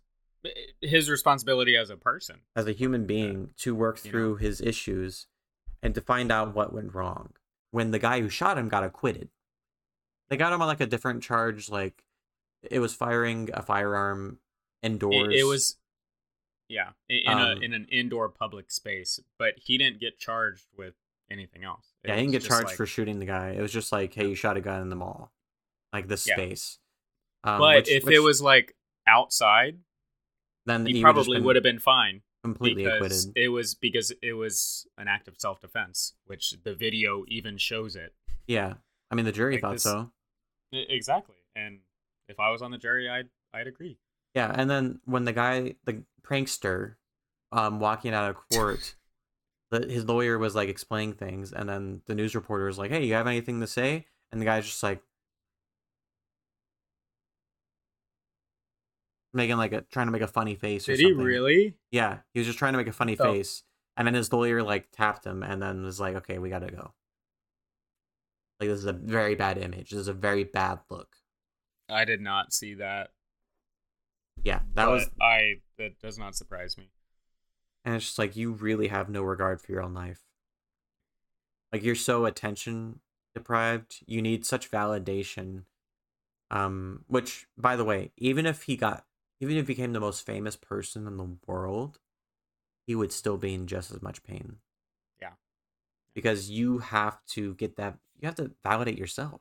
[0.81, 2.43] His responsibility as a person.
[2.55, 4.13] As a human being to work You know?
[4.13, 5.27] through his issues
[5.83, 7.35] and to find out what went wrong.
[7.73, 9.31] When the guy who shot him got acquitted.
[10.29, 12.05] They got him on like a different charge like
[12.63, 14.39] it was firing a firearm
[14.83, 15.35] indoors.
[15.35, 15.79] It, it was,
[16.69, 20.95] yeah, in Um, a in an indoor public space, but he didn't get charged with
[21.31, 21.95] anything else.
[22.05, 23.51] It Yeah, he didn't get charged like- for shooting the guy.
[23.51, 25.33] It was just like, hey, you shot a guy in the mall,
[25.93, 26.35] like this Yeah.
[26.37, 26.79] space.
[27.45, 28.75] Um, But which- if which it was like
[29.07, 29.79] outside,
[30.67, 33.33] then he, he probably would have been fine completely acquitted.
[33.37, 37.97] it was because it was an act of self defense, which the video even shows
[37.97, 38.15] it.
[38.47, 38.75] Yeah,
[39.11, 40.13] I mean the jury Like thought this- so.
[40.73, 41.81] Exactly, and
[42.29, 43.99] if I was on the jury, I'd I'd agree.
[44.35, 46.97] Yeah, and then when the guy, the prankster,
[47.51, 48.95] um, walking out of court,
[49.71, 53.05] the, his lawyer was like explaining things, and then the news reporter was like, "Hey,
[53.05, 55.03] you have anything to say?" And the guy's just like
[59.33, 60.89] making like a trying to make a funny face.
[60.89, 61.77] Or Did he really?
[61.91, 63.33] Yeah, he was just trying to make a funny Oh.
[63.33, 63.63] face,
[63.97, 66.95] and then his lawyer like tapped him, and then was like, "Okay, we gotta go."
[68.61, 69.91] Like this is a very bad image.
[69.91, 71.17] This is a very bad look.
[71.89, 73.13] I did not see that.
[74.43, 75.61] Yeah, that but was, I.
[75.79, 76.91] That does not surprise me.
[77.89, 80.21] And it's just like you really have no regard for your own life.
[81.73, 83.01] Like you're so attention
[83.35, 84.01] deprived.
[84.07, 85.63] You need such validation.
[86.51, 89.07] Um, which, by the way, even if he got,
[89.41, 91.99] even if he became the most famous person in the world,
[92.87, 94.57] he would still be in just as much pain.
[95.19, 95.33] Yeah.
[96.13, 97.97] Because you have to get that.
[98.21, 99.41] You have to validate yourself.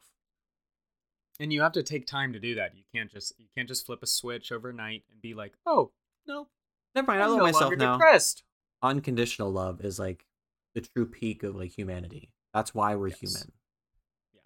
[1.38, 2.78] And you have to take time to do that.
[2.78, 5.92] You can't just you can't just flip a switch overnight and be like, oh
[6.26, 6.48] no,
[6.96, 7.22] Never mind.
[7.22, 7.94] I I'm love no myself now.
[7.94, 8.44] depressed.
[8.82, 10.26] unconditional love is like
[10.76, 12.32] the true peak of like humanity.
[12.54, 13.20] That's why we're Yes.
[13.20, 13.52] human.
[14.34, 14.42] Yeah.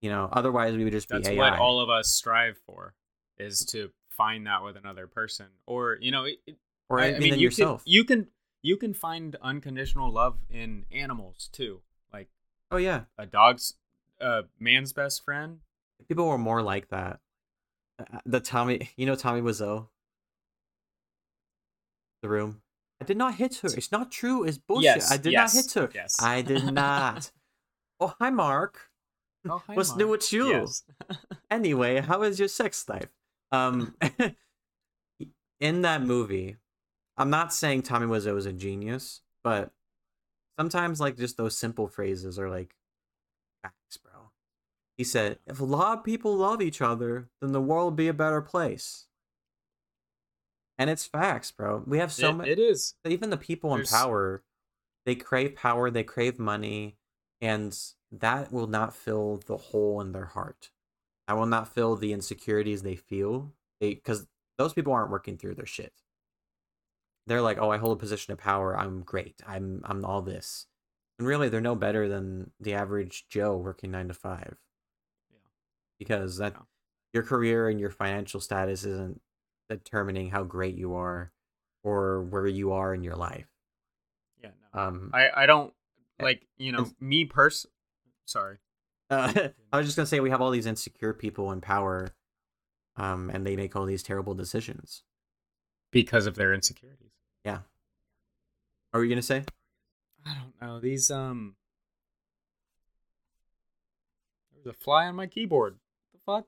[0.00, 1.58] You know, otherwise we would just That's be what AI.
[1.58, 2.94] all of us strive for,
[3.38, 6.56] is to find that with another person, or you know, it, it-
[6.88, 7.82] or I, I mean, in you yourself.
[7.84, 8.26] Can, you can
[8.62, 11.80] you can find unconditional love in animals too,
[12.12, 12.28] like
[12.70, 13.74] oh yeah, a dog's
[14.20, 15.58] a man's best friend.
[16.08, 17.18] people were more like that.
[17.98, 19.88] Uh, The Tommy, you know Tommy Wiseau.
[22.22, 22.62] The room.
[23.00, 23.68] I did not hit her.
[23.68, 24.44] It's not true.
[24.44, 24.84] It's bullshit.
[24.84, 25.90] Yes, I did yes, not hit her.
[25.94, 26.22] yes.
[26.22, 27.30] I did not.
[28.00, 28.90] oh hi Mark.
[29.48, 30.48] Oh, hi, What's new with you?
[30.48, 30.82] Yes.
[31.50, 33.08] anyway, how is your sex life?
[33.52, 33.94] Um,
[35.60, 36.56] in that movie,
[37.16, 39.70] I'm not saying Tommy Wiseau is a genius, but
[40.58, 42.74] sometimes like just those simple phrases are like
[43.62, 44.30] facts, bro.
[44.96, 48.08] He said, "If a lot of people love each other, then the world would be
[48.08, 49.06] a better place."
[50.78, 51.82] And it's facts, bro.
[51.86, 52.48] We have so much.
[52.48, 52.94] it is.
[53.06, 54.42] Even the people in power,
[55.06, 56.96] they crave power, they crave money,
[57.40, 57.76] and
[58.12, 60.70] that will not fill the hole in their heart.
[61.28, 63.52] That will not fill the insecurities they feel.
[63.80, 64.26] They because
[64.58, 65.92] those people aren't working through their shit.
[67.26, 68.78] They're like, oh, I hold a position of power.
[68.78, 69.40] I'm great.
[69.46, 70.66] I'm I'm all this.
[71.18, 74.58] And really, they're no better than the average Joe working nine to five.
[75.32, 75.38] Yeah.
[75.98, 76.62] Because that Yeah.
[77.14, 79.20] your career and your financial status isn't
[79.68, 81.32] determining how great you are
[81.82, 83.46] or where you are in your life.
[84.42, 84.50] Yeah.
[84.74, 84.80] No.
[84.80, 85.72] Um, I I don't
[86.20, 87.66] like you know me pers.
[88.24, 88.58] Sorry.
[89.10, 89.32] Uh,
[89.72, 92.08] I was just gonna say we have all these insecure people in power,
[92.96, 95.02] um, and they make all these terrible decisions.
[95.92, 97.12] Because of their insecurities.
[97.44, 97.60] Yeah.
[98.92, 99.44] Are you gonna say?
[100.26, 100.80] I don't know.
[100.80, 101.54] These um
[104.52, 105.76] There's a fly on my keyboard.
[106.12, 106.46] The fuck?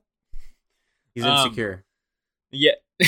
[1.15, 1.85] He's Um, insecure.
[2.51, 2.71] Yeah.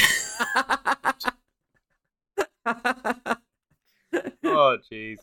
[4.44, 5.18] oh jeez.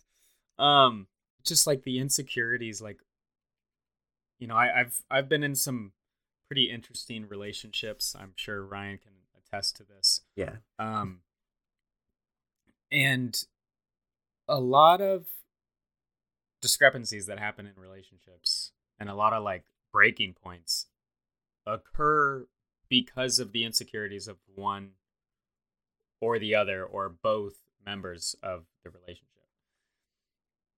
[0.58, 1.06] Um
[1.44, 2.98] just like the insecurities like
[4.38, 5.92] you know, I, I've I've been in some
[6.48, 8.16] pretty interesting relationships.
[8.18, 10.22] I'm sure Ryan can attest to this.
[10.36, 10.56] yeah.
[10.78, 11.20] Um,
[12.90, 13.44] and
[14.48, 15.26] a lot of
[16.62, 20.86] discrepancies that happen in relationships and a lot of like breaking points
[21.66, 22.46] occur
[22.88, 24.92] because of the insecurities of one
[26.20, 29.24] or the other or both members of the relationship.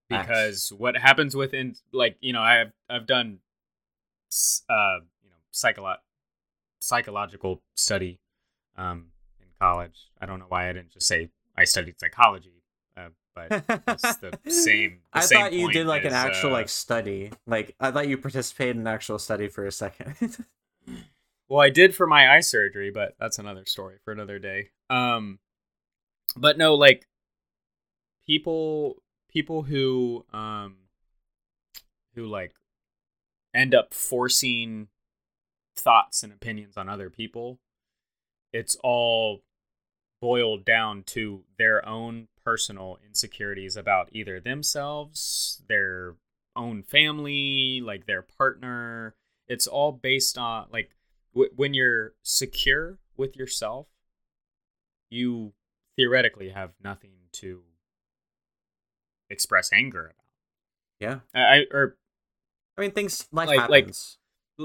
[0.08, 3.38] Because what happens within like you know I've I've done
[4.68, 5.98] uh you know psycholo-
[6.80, 8.18] psychological study
[8.76, 9.06] um
[9.40, 10.10] in college.
[10.20, 12.62] I don't know why I didn't just say I studied psychology,
[12.96, 15.00] uh, but it's the same.
[15.12, 17.30] The I same thought you did like an actual uh, like study.
[17.46, 20.16] Like I thought you participated in an actual study for a second.
[21.50, 24.70] Well, I did for my eye surgery, but that's another story for another day.
[24.88, 25.40] Um,
[26.36, 27.08] but no, like
[28.24, 30.76] people, people who, um,
[32.14, 32.54] who like
[33.52, 34.86] end up forcing
[35.74, 37.58] thoughts and opinions on other people.
[38.52, 39.40] It's all
[40.20, 46.14] boiled down to their own personal insecurities about either themselves, their
[46.54, 49.16] own family, like their partner.
[49.48, 50.92] It's all based on like
[51.34, 53.86] w- when you're secure with yourself,
[55.10, 55.52] you
[55.96, 57.62] theoretically have nothing to
[59.28, 60.14] express anger about.
[60.98, 61.20] yeah.
[61.34, 61.96] I, or
[62.76, 63.94] I mean things life Like- like-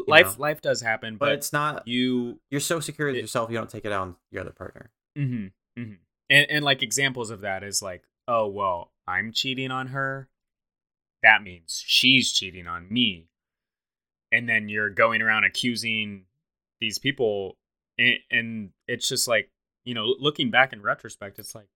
[0.08, 0.42] life know.
[0.42, 3.58] life does happen, but, but, it's not you you're so secure with it- yourself you
[3.58, 4.92] don't take it out on your other partner.
[5.16, 5.48] hmm
[5.78, 5.94] hmm
[6.30, 10.30] And and like examples of that is like, oh well, I'm cheating on her.
[11.24, 13.30] That means she's cheating on me.
[14.32, 16.26] And then you're going around accusing
[16.80, 17.58] these people,
[17.98, 19.50] and, and it's just like,
[19.84, 21.68] you know, looking back in retrospect, it's like,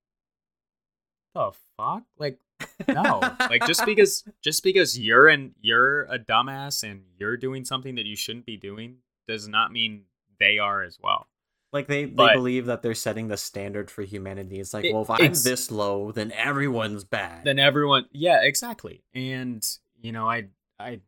[1.36, 2.40] the fuck, like
[2.88, 7.96] no, like just because just because you're and you're a dumbass and you're doing something
[7.96, 10.04] that you shouldn't be doing does not mean
[10.40, 11.28] they are as well.
[11.72, 14.60] like they, they but- believe that they're setting the standard for humanity.
[14.60, 17.44] It's like, It- well, if I'm this low, then everyone's bad.
[17.46, 19.64] then everyone yeah exactly and
[20.02, 20.46] you know i
[20.80, 21.00] i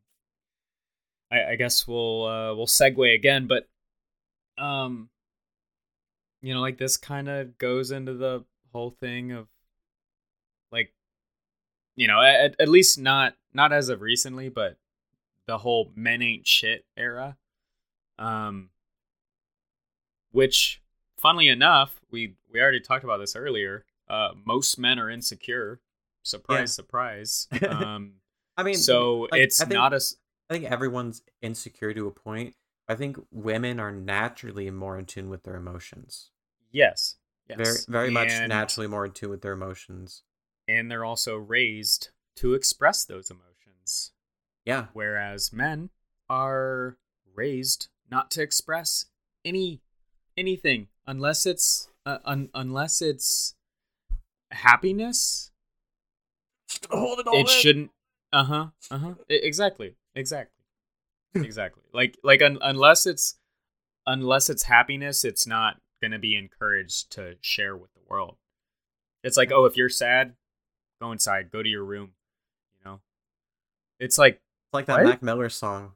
[1.31, 3.67] i, I guess we'll uh we'll segue again but
[4.61, 5.09] um
[6.41, 9.47] you know like this kind of goes into the whole thing of
[10.71, 10.93] like
[11.95, 14.77] you know at, at least not not as of recently but
[15.47, 17.37] the whole men ain't shit era
[18.19, 18.69] um
[20.31, 20.81] which
[21.17, 25.79] funnily enough we we already talked about this earlier uh most men are insecure
[26.23, 26.65] surprise Yeah.
[26.65, 28.13] surprise um
[28.57, 29.99] I mean, so like, it's think- not a
[30.49, 32.53] i think everyone's insecure to a point.
[32.91, 36.29] I think women are naturally more in tune with their emotions.
[36.71, 37.15] yes
[37.47, 40.23] yes Very, very much naturally more in tune with their emotions.
[40.67, 44.11] and they're also raised to express those emotions
[44.65, 45.89] Yeah, whereas men
[46.29, 46.97] are
[47.33, 49.05] raised not to express
[49.45, 49.81] any
[50.35, 53.55] anything unless it's uh, un, unless it's
[54.51, 55.51] happiness
[56.89, 57.39] hold it all.
[57.39, 57.91] it shouldn't
[58.33, 60.60] uh-huh uh-huh exactly exactly
[61.45, 63.37] exactly like like un- unless it's
[64.05, 68.37] unless it's happiness it's not gonna be encouraged to share with the world
[69.23, 70.33] it's like oh if you're sad
[71.01, 72.11] go inside go to your room
[72.77, 72.99] you know
[73.99, 75.05] it's like It's like that What?
[75.09, 75.93] Mac Miller song.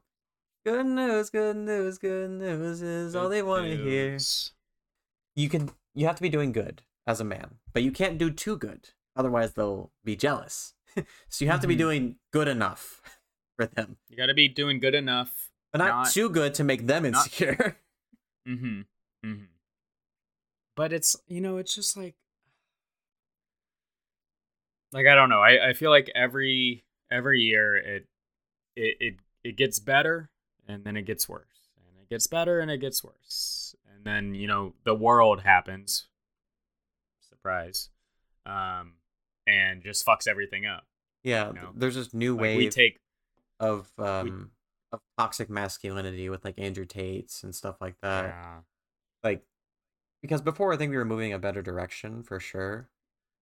[0.64, 4.18] Good news, good news, good news is all they want to hear.
[5.36, 8.30] You can, you have to be doing good as a man, but you can't do
[8.32, 8.90] too good.
[9.14, 10.74] Otherwise, they'll be jealous.
[11.28, 11.78] so you have to be Mhm.
[11.78, 13.00] doing good enough
[13.56, 16.86] for them, you gotta be doing good enough but not, Not- too good to make
[16.86, 17.76] them not- insecure.
[18.48, 18.82] Mm-hmm.
[19.28, 19.44] Mm-hmm.
[20.76, 22.14] But it's you know, it's just like
[24.92, 25.40] like I don't know.
[25.40, 28.06] I, I feel like every every year it
[28.76, 30.30] it it it gets better
[30.68, 31.70] and then it gets worse.
[31.78, 33.74] And it gets better and it gets worse.
[33.94, 36.06] And then, you know, the world happens.
[37.28, 37.90] Surprise.
[38.44, 38.94] Um
[39.46, 40.84] and just fucks everything up.
[41.22, 42.98] yeah, You know, there's this new Like wave we take
[43.60, 44.50] of um
[44.92, 48.26] of toxic masculinity with like Andrew Tate's and stuff like that.
[48.26, 48.60] yeah.
[49.22, 49.42] Like
[50.22, 52.88] because before I think we were moving a better direction for sure.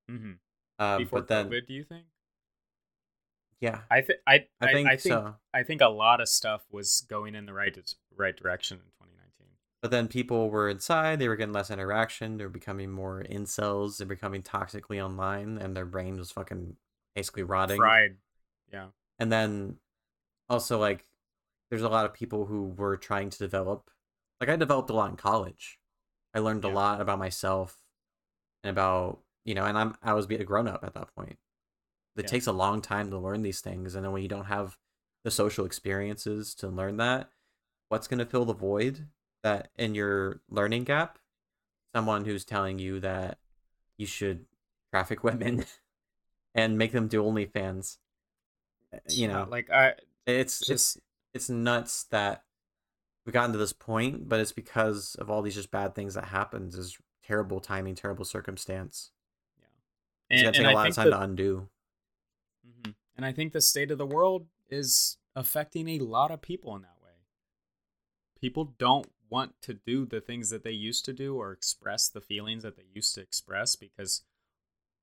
[0.09, 0.33] hmm
[0.79, 2.07] Um, Before but then COVID, do you think?
[3.61, 5.35] yeah, I think I I think, I think so.
[5.53, 7.77] I think a lot of stuff was going in the right
[8.16, 9.47] right direction in 2019.
[9.80, 13.99] But then people were inside, they were getting less interaction, they were becoming more incels,
[13.99, 16.76] they're becoming toxically online, and their brain was fucking
[17.14, 17.76] basically rotting.
[17.76, 18.16] Fried.
[18.72, 18.86] Yeah.
[19.18, 19.76] And then
[20.55, 21.05] also like
[21.70, 23.90] there's a lot of people who were trying to develop
[24.40, 25.78] like I developed a lot in college.
[26.34, 27.78] I learned a lot about myself
[28.62, 31.38] and about you know, and I'm I was being a grown up at that point.
[32.16, 32.28] It Yeah.
[32.28, 34.78] takes a long time to learn these things, and then when you don't have
[35.24, 37.30] the social experiences to learn that,
[37.88, 39.09] what's gonna fill the void
[39.42, 41.18] that in your learning gap?
[41.94, 43.38] Someone who's telling you that
[43.98, 44.46] you should
[44.92, 45.64] traffic women
[46.55, 47.98] and make them do OnlyFans.
[48.92, 49.94] Uh, You know, like I
[50.27, 50.99] it's it's
[51.33, 52.45] it's nuts that
[53.25, 56.27] we've gotten to this point, but it's because of all these just bad things that
[56.27, 56.77] happens.
[56.77, 59.11] Is terrible timing, terrible circumstance.
[59.59, 59.66] Yeah.
[60.31, 61.68] It's and, gonna take a lot of time that, to undo.
[62.66, 62.95] Mhm.
[63.16, 66.83] And I think the state of the world is affecting a lot of people in
[66.83, 67.12] that way.
[68.41, 72.20] People don't want to do the things that they used to do or express the
[72.20, 74.22] feelings that they used to express because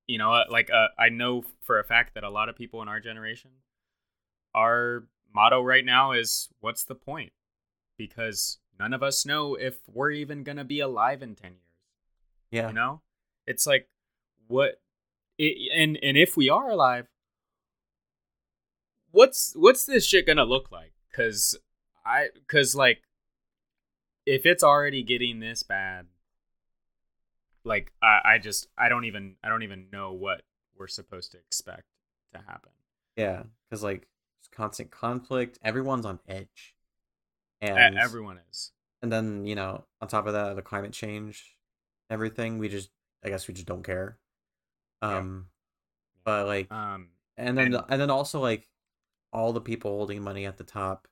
[0.07, 2.81] you know uh, like uh, i know for a fact that a lot of people
[2.81, 3.51] in our generation
[4.53, 7.31] our motto right now is what's the point
[7.97, 11.61] because none of us know if we're even going to be alive in 10 years
[12.51, 12.67] Yeah.
[12.67, 13.01] you know
[13.47, 13.87] it's like
[14.47, 14.81] what
[15.37, 17.07] it, and and if we are alive
[19.11, 21.57] what's what's this shit gonna look like because
[22.05, 23.01] i because like
[24.25, 26.07] if it's already getting this bad
[27.63, 30.43] like I, I just i don't even i don't even know what
[30.77, 31.83] we're supposed to expect
[32.33, 32.71] to happen
[33.17, 33.43] Yeah.
[33.69, 34.07] Because like
[34.51, 35.57] constant conflict.
[35.63, 36.75] Everyone's on edge.
[37.61, 38.71] And everyone is
[39.03, 41.55] and then you know on top of that the climate change,
[42.09, 42.89] everything we just
[43.23, 44.17] I guess we just don't care.
[45.03, 45.17] Yeah.
[45.17, 45.47] Um,
[46.23, 48.67] but like um and then and- and then also like
[49.33, 51.07] all the people holding money at the top,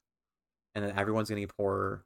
[0.75, 2.03] and then everyone's getting poorer,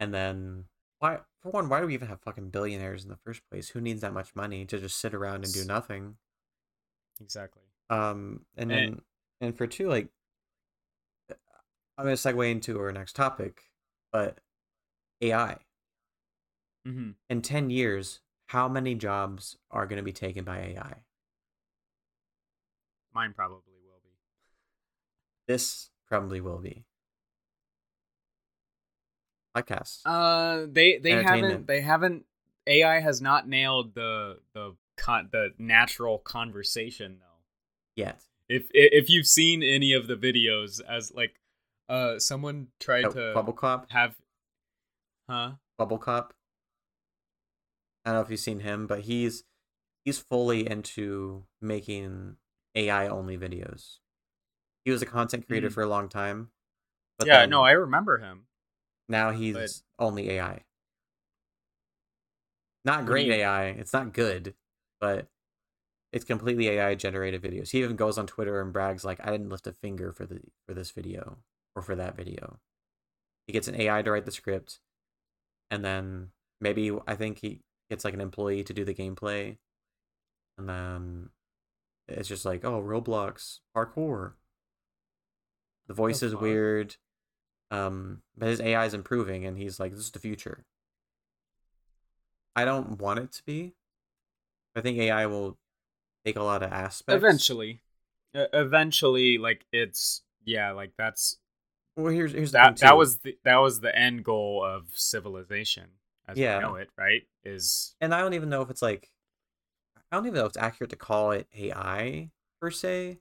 [0.00, 0.64] and then
[0.98, 3.68] why for one why do we even have fucking billionaires in the first place?
[3.70, 6.16] Who needs that much money to just sit around and do nothing?
[7.20, 9.02] exactly Um, and And- then
[9.40, 10.08] and for two, like
[11.98, 13.62] I'm gonna segue into our next topic,
[14.12, 14.38] but
[15.22, 15.56] AI
[16.84, 21.02] hmm in ten years, how many jobs are gonna be taken by AI?
[23.14, 24.10] mine probably will be
[25.48, 26.84] This probably will be.
[29.56, 30.02] Podcasts.
[30.04, 32.26] Uh, they they haven't they haven't
[32.66, 37.40] AI has not nailed the the con the natural conversation though.
[37.96, 38.20] yet.
[38.48, 41.40] If if you've seen any of the videos as like
[41.88, 43.90] uh someone tried Oh, to Bubble Cop.
[43.90, 44.16] have
[45.28, 46.34] huh Bubble Cop.
[48.04, 49.44] I don't know if you've seen him, but he's
[50.04, 52.36] he's fully into making
[52.74, 53.98] AI only videos.
[54.84, 55.72] He was a content creator Mhm.
[55.74, 56.50] for a long time.
[57.24, 58.46] Yeah no I remember him
[59.08, 60.64] now he's but- only AI.
[62.84, 63.66] Not great AI.
[63.70, 64.54] It's not good,
[65.00, 65.28] but
[66.12, 67.70] it's completely AI generated videos.
[67.70, 70.40] He even goes on Twitter and brags like, "I didn't lift a finger for the
[70.66, 71.42] for this video
[71.76, 72.58] or for that video."
[73.46, 74.80] He gets an AI to write the script,
[75.70, 77.60] and then maybe I think he
[77.90, 79.58] gets like an employee to do the gameplay,
[80.58, 81.30] and then
[82.08, 84.34] it's just like, "Oh, Roblox parkour."
[85.86, 86.40] The voice is fuck?
[86.42, 86.96] weird,
[87.70, 90.64] um, but his AI is improving, and he's like, "This is the future."
[92.56, 93.74] I don't want it to be.
[94.74, 95.58] I think AI will
[96.24, 97.24] take a lot of aspects.
[97.24, 97.80] eventually
[98.34, 101.38] uh, eventually like it's yeah like that's
[101.96, 104.88] Well, here's here's the that thing, that was the, that was the end goal of
[104.94, 105.86] civilization
[106.28, 106.44] as Yeah.
[106.44, 109.10] we know it right is and I don't even know if it's like
[110.10, 112.30] I don't even know if it's accurate to call it AI
[112.60, 113.20] per se,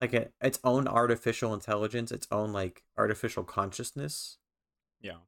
[0.00, 4.38] like a, its own artificial intelligence, its own like artificial consciousness.
[5.00, 5.18] yeah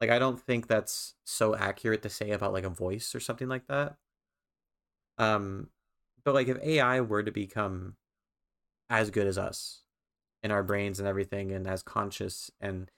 [0.00, 3.48] Like I don't think that's so accurate to say about like a voice or something
[3.48, 3.96] like that.
[5.18, 5.70] Um,
[6.24, 7.96] but like if AI were to become
[8.90, 9.83] as good as us
[10.44, 12.90] in our brains and everything, and as conscious and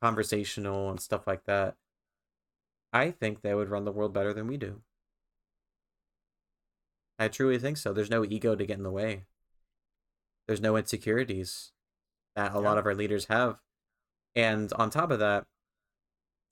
[0.00, 1.74] conversational and stuff like that,
[2.92, 4.80] I think they would run the world better than we do.
[7.18, 7.92] I truly think so.
[7.92, 9.24] There's no ego to get in the way.
[10.46, 11.72] There's no insecurities
[12.36, 13.58] that a lot of our leaders have.
[14.36, 15.46] And on top of that,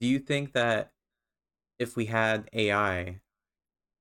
[0.01, 0.91] do you think that
[1.79, 3.21] if we had AI,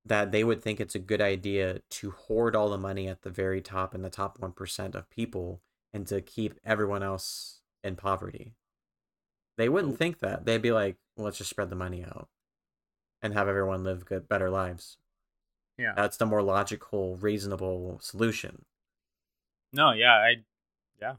[0.04, 3.30] that they would think it's a good idea to hoard all the money at the
[3.30, 5.60] very top in the top 1% of people
[5.92, 8.54] and to keep everyone else in poverty?
[9.56, 10.44] They wouldn't think that.
[10.44, 12.28] They'd be like, well, let's just spread the money out
[13.22, 14.98] and have everyone live good, better lives.
[15.78, 18.64] yeah That's the more logical, reasonable solution.
[19.72, 20.34] No, yeah, I,
[21.00, 21.14] yeah,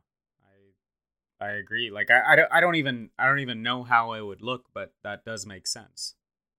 [1.40, 1.90] I, I agree.
[1.92, 4.66] Like, I, I, don't, I don't even, I don't even know how it would look,
[4.74, 6.16] but that does make sense.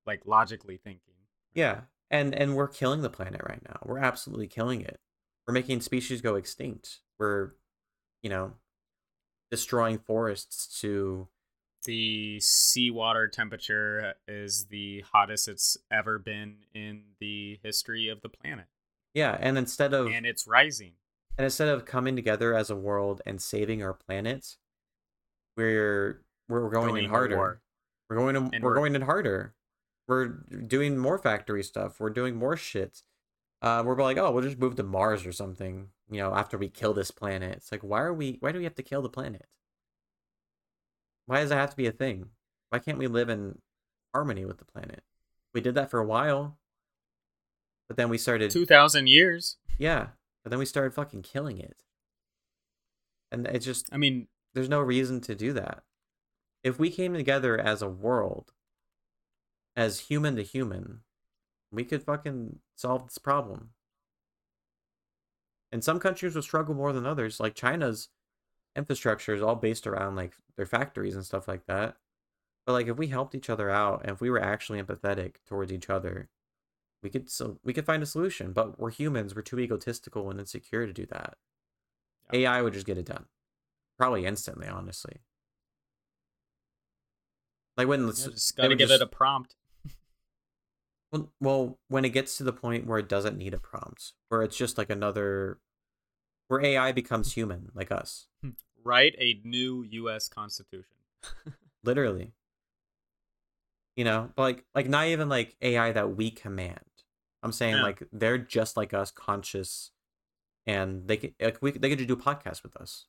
[0.07, 1.15] Like logically thinking.
[1.55, 3.81] Yeah, and and we're killing the planet right now.
[3.85, 5.01] We're absolutely killing it.
[5.47, 7.01] We're making species go extinct.
[7.19, 7.53] We're,
[8.23, 8.53] you know,
[9.51, 11.29] destroying forests to
[11.85, 18.67] The seawater temperature is the hottest it's ever been in the history of the planet,
[19.15, 20.93] yeah, and instead of and it's rising.
[21.37, 24.57] and instead of coming together as a world and saving our planet,
[25.57, 27.61] we're we're going, Going in harder.
[28.09, 29.55] We're going in, we're, we're- going in harder.
[30.07, 32.01] We're doing more factory stuff.
[32.01, 33.03] We're doing more shit.
[33.61, 35.89] Uh, we're like, oh, we'll just move to Mars or something.
[36.11, 38.39] You know, after we kill this planet, it's like, why are we?
[38.41, 39.47] Why do we have to kill the planet?
[41.27, 42.31] Why does that have to be a thing?
[42.71, 43.59] Why can't we live in
[44.15, 45.03] harmony with the planet?
[45.53, 46.59] We did that for a while,
[47.89, 49.57] but then we started, Two thousand years.
[49.79, 50.09] yeah,
[50.43, 51.83] but then we started fucking killing it.
[53.31, 55.83] And it's just I mean, there's no reason to do that.
[56.65, 58.53] If we came together as a world,
[59.77, 61.01] as human to human,
[61.71, 63.71] we could fucking solve this problem.
[65.71, 67.41] And some countries will struggle more than others.
[67.41, 68.09] Like China's
[68.77, 71.97] infrastructure is all based around like their factories and stuff like that.
[72.67, 75.73] But like if we helped each other out and if we were actually empathetic towards
[75.73, 76.29] each other,
[77.03, 78.53] we could so we could find a solution.
[78.53, 81.37] But we're humans, we're too egotistical and insecure to do that.
[82.33, 82.41] Yeah.
[82.51, 83.27] AI would just get it done.
[83.99, 85.19] Probably instantly, honestly.
[87.77, 89.55] Like when yeah, let's just gotta give just- it a prompt.
[91.13, 94.43] Well, well, when it gets to the point where it doesn't need a prompt, where
[94.43, 95.59] it's just like another,
[96.49, 97.41] where AI becomes hmm.
[97.41, 98.51] human, like us, hmm.
[98.85, 100.29] Write a new U.S.
[100.29, 100.97] Constitution.
[101.85, 102.33] literally.
[103.97, 106.79] You know, like, like not even like AI that we command.
[107.43, 107.83] I'm saying Yeah.
[107.83, 109.91] like they're just like us, conscious,
[110.67, 113.07] and they could like we they could do a podcast with us.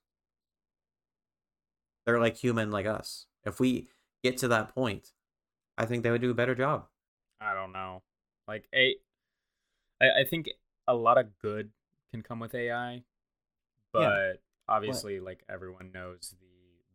[2.05, 3.27] They're like human, like us.
[3.45, 3.87] If we
[4.23, 5.13] get to that point,
[5.77, 6.87] I think they would do a better job.
[7.41, 8.01] I don't know.
[8.47, 8.95] Like a,
[10.01, 10.49] I, I think
[10.87, 11.69] a lot of good
[12.11, 13.03] can come with AI,
[13.93, 16.47] but obviously, like everyone knows the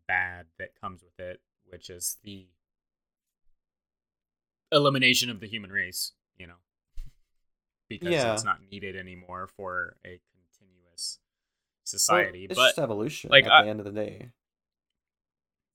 [0.08, 2.46] bad that comes with it, which is the
[4.72, 6.12] elimination of the human race.
[6.38, 6.54] You know,
[7.88, 8.34] because Yeah.
[8.34, 12.44] it's not needed anymore for a continuous Well, society.
[12.46, 14.30] it's but just evolution like, at I- the end of the day.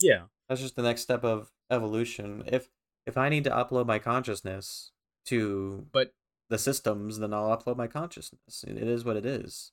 [0.02, 2.44] yeah, That's just the next step of evolution.
[2.48, 2.68] If
[3.10, 4.92] if I need to upload my consciousness
[5.26, 6.14] to but
[6.50, 8.64] the systems, then I'll upload my consciousness.
[8.68, 9.72] It is what it is.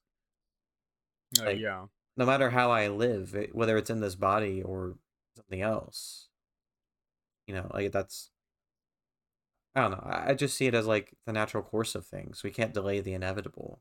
[1.41, 4.97] uh, Like, yeah, No matter how I live, it, whether it's in this body or
[5.37, 6.28] something else.
[7.47, 8.30] You know, like that's
[9.74, 10.03] I don't know.
[10.05, 12.43] I I just see it as like the natural course of things.
[12.43, 13.80] We can't delay the inevitable.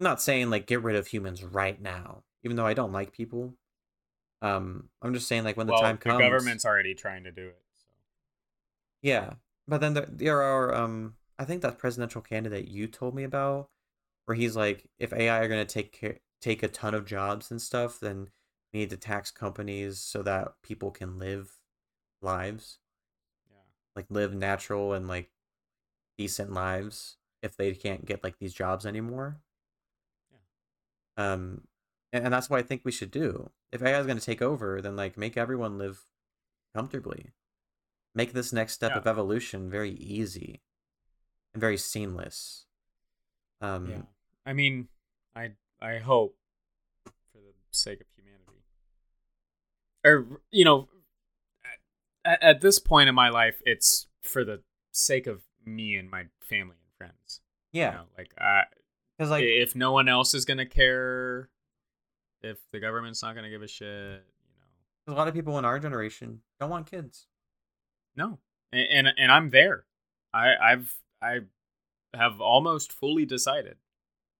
[0.00, 3.12] I'm not saying like get rid of humans right now, even though I don't like
[3.12, 3.56] people.
[4.46, 6.20] Um, I'm just saying like when the well, time the comes.
[6.20, 7.62] government's already trying to do it.
[7.76, 7.86] So.
[9.02, 9.34] Yeah,
[9.68, 13.68] but then there, there are um I think that presidential candidate you told me about
[14.26, 17.50] where he's like if AI are going to take care, take a ton of jobs
[17.50, 18.30] and stuff, then
[18.72, 21.52] we need to tax companies so that people can live
[22.22, 22.78] lives,
[23.50, 23.56] Yeah.
[23.94, 25.30] like live natural and like
[26.18, 29.38] decent lives if they can't get like these jobs anymore.
[30.30, 31.32] Yeah.
[31.34, 31.62] Um
[32.16, 33.50] and, and that's what I think we should do.
[33.72, 36.00] If AI is going to take over, then like make everyone live
[36.74, 37.32] comfortably.
[38.14, 38.98] Make this next step Yeah.
[38.98, 40.62] of evolution very easy
[41.54, 42.66] and very seamless.
[43.60, 44.02] Um Yeah.
[44.44, 44.88] I mean,
[45.34, 46.36] I I hope
[47.32, 48.62] for the sake of humanity.
[50.04, 50.88] Or you know,
[52.24, 54.62] at, at this point in my life, it's for the
[54.92, 57.40] sake of me and my family and friends.
[57.72, 58.62] You yeah, know, like I,
[59.18, 61.50] cuz like if no one else is gonna care,
[62.42, 65.64] if the government's not gonna give a shit, you know, a lot of people in
[65.64, 67.26] our generation don't want kids.
[68.14, 68.38] no.
[68.72, 69.84] And and, and I'm there.
[70.34, 71.40] I I've I
[72.14, 73.76] have almost fully decided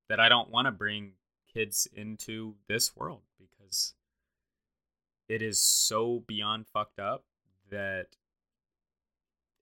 [0.08, 1.12] that I don't want to bring
[1.52, 3.94] kids into this world because
[5.28, 7.24] it is so beyond fucked up
[7.70, 8.06] that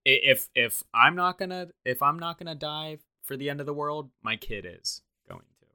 [0.04, 3.72] if if I'm not gonna if I'm not gonna die for the end of the
[3.74, 5.66] world, my kid is going to,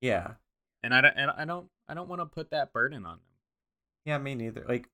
[0.00, 0.34] Yeah.
[0.82, 3.20] and I don't and I don't I don't want to put that burden on them.
[4.04, 4.64] Yeah, me neither.
[4.68, 4.88] Like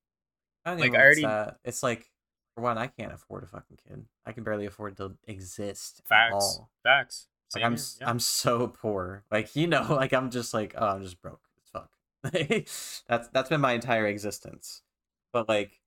[0.65, 1.59] I don't Like, I it's already- that.
[1.63, 2.09] It's like
[2.55, 4.05] for one, I can't afford a fucking kid.
[4.25, 6.69] I can barely afford to exist at Facts, all.
[6.83, 7.27] facts.
[7.55, 8.09] Like I'm yeah.
[8.09, 9.23] I'm so poor.
[9.31, 11.91] Like you know, like I'm just like oh I'm just broke as fuck.
[13.07, 14.81] that's that's been my entire existence.
[15.33, 15.79] But like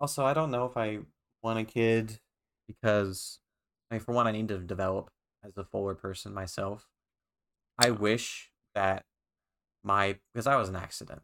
[0.00, 0.98] also I don't know if I
[1.42, 2.18] want a kid
[2.66, 3.38] because
[3.90, 5.10] I mean for one I need to develop
[5.44, 6.88] as a fuller person myself.
[7.78, 9.04] I wish that
[9.82, 11.22] my because I was an accident.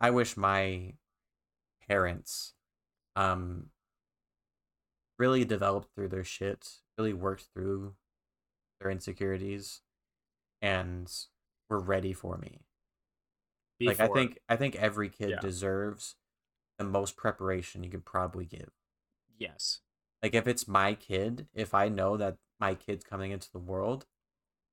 [0.00, 0.94] I wish my
[1.88, 2.54] parents
[3.16, 3.70] um
[5.18, 7.94] really developed through their shit, really worked through
[8.80, 9.80] their insecurities
[10.62, 11.12] and
[11.68, 12.60] were ready for me.
[13.86, 15.40] Like I think I think every kid Yeah.
[15.40, 16.16] deserves
[16.78, 18.70] the most preparation you could probably give.
[19.38, 19.80] yes,
[20.22, 24.06] Like if it's my kid, if I know that my kid's coming into the world,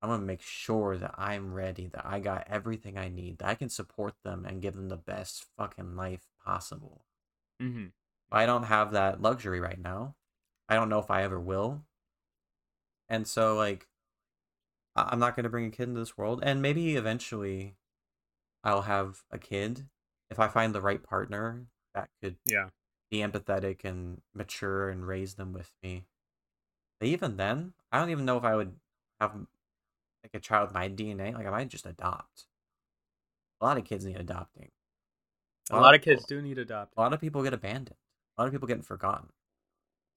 [0.02, 3.56] I'm gonna make sure that I'm ready, that I got everything I need, that I
[3.56, 7.06] can support them and give them the best fucking life possible.
[7.60, 7.94] hmm
[8.32, 10.16] I don't have that luxury right now.
[10.68, 11.86] I don't know if I ever will.
[13.10, 13.88] And so like
[14.96, 17.76] I- I'm not going to bring a kid into this world and maybe eventually
[18.64, 19.90] I'll have a kid
[20.30, 22.70] if I find the right partner that could yeah,
[23.12, 26.06] be empathetic and mature and raise them with me.
[27.00, 28.80] But even then, I don't even know if I would
[29.20, 29.48] have
[30.24, 32.46] like a child with my DNA, like I might just adopt.
[33.60, 34.70] A lot of kids need adopting.
[35.70, 36.96] A lot of kids do need adopting.
[36.98, 37.98] A lot of people get abandoned.
[38.38, 39.30] A lot of people get forgotten.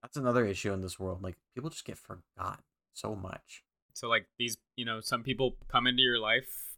[0.02, 1.22] That's another issue in this world.
[1.22, 3.62] Like people just get forgotten so much.
[3.92, 6.76] So like these, you know, some people come into your life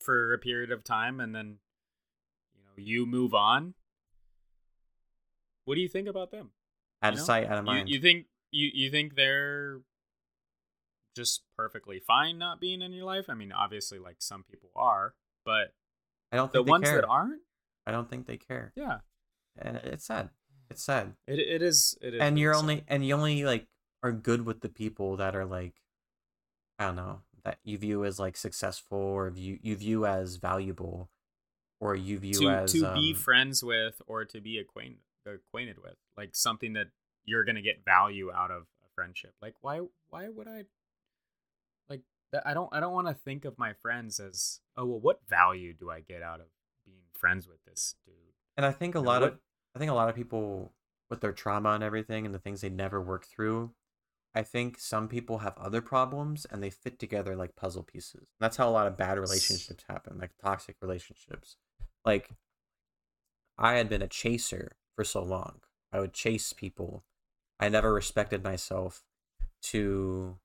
[0.00, 1.58] for a period of time and then
[2.54, 3.74] you know, you move on.
[5.64, 6.50] What do you think about them?
[7.02, 7.24] Out You of know?
[7.24, 7.88] sight, out of You, mind.
[7.88, 9.80] you think you you think they're
[11.16, 13.26] just perfectly fine not being in your life?
[13.28, 15.14] I mean, obviously like some people are,
[15.44, 15.74] but
[16.30, 17.00] I don't the think they ones care.
[17.00, 17.42] that aren't,
[17.86, 18.72] I don't think they care.
[18.76, 18.98] yeah.
[19.58, 20.28] And it's sad.
[20.70, 21.14] It's sad.
[21.26, 22.60] It it is it is and you're sad.
[22.60, 23.66] only and you only like
[24.02, 25.74] are good with the people that are like
[26.78, 31.08] I don't know that you view as like successful or you you view as valuable
[31.80, 35.76] or you view to as to be um, friends with or to be acquainted acquainted
[35.82, 36.88] with like something that
[37.24, 40.64] you're gonna get value out of a friendship like why why would i
[42.44, 45.72] i don't i don't want to think of my friends as oh well what value
[45.72, 46.46] do i get out of
[46.84, 48.14] being friends with this dude
[48.56, 49.38] and I think a you know, lot of
[49.74, 50.72] I think a lot of people
[51.10, 53.72] with their trauma and everything and the things they never work through
[54.34, 58.20] I think some people have other problems and they fit together like puzzle pieces.
[58.20, 61.56] And That's how a lot of bad relationships happen, like toxic relationships.
[62.04, 62.28] Like
[63.56, 65.60] I had been a chaser for so long.
[65.90, 67.04] I would chase people.
[67.58, 69.04] I never respected myself
[69.62, 70.36] to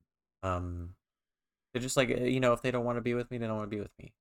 [0.42, 0.96] um
[1.74, 3.48] to just like uh, you know if they don't want to be with me, they
[3.48, 4.14] don't want to be with me.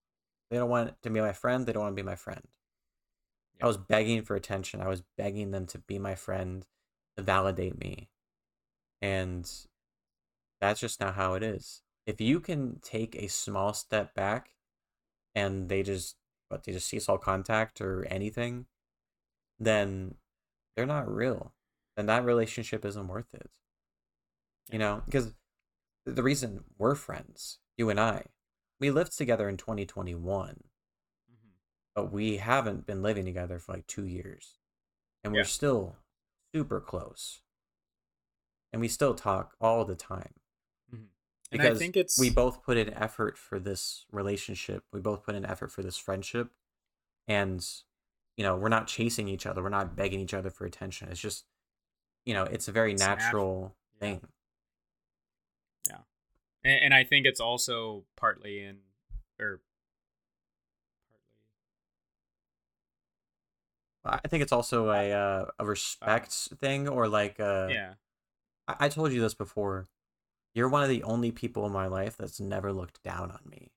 [0.51, 2.43] They don't want to be my friend, they don't want to be my friend.
[3.63, 4.81] I was begging for attention.
[4.81, 6.67] I was begging them to be my friend,
[7.17, 8.09] to validate me.
[9.03, 9.51] And
[10.61, 11.83] that's just not how it is.
[12.07, 14.55] If you can take a small step back
[15.35, 16.17] and they just
[16.49, 18.67] but they just cease all contact or anything,
[19.59, 20.17] then
[20.75, 21.53] they're not real.
[21.97, 23.51] Then that relationship isn't worth it.
[24.73, 25.35] You know, because
[26.07, 28.27] the reason we're friends, you and I,
[28.79, 30.65] we lived together in 2021
[31.31, 31.51] Mhm.
[31.95, 34.59] but we haven't been living together for like two years
[35.23, 35.45] and we're Yeah.
[35.47, 35.97] still
[36.55, 37.43] super close
[38.73, 40.35] and we still talk all the time
[40.93, 40.97] Mhm.
[40.97, 41.11] and
[41.51, 45.35] because i think it's we both put in effort for this relationship we both put
[45.35, 46.53] in effort for this friendship
[47.29, 47.83] and
[48.37, 51.21] you know we're not chasing each other we're not begging each other for attention it's
[51.21, 51.45] just
[52.25, 53.99] you know it's a very It's natu- natural yeah.
[54.01, 54.33] thing
[56.65, 58.79] and, and i think it's also partly in
[59.39, 59.61] or
[64.03, 67.95] partly i think it's also a uh, a respect thing or like uh yeah.
[68.69, 69.87] I-, I told you this before.
[70.55, 73.71] You're one of the only people in my life that's never looked down on me.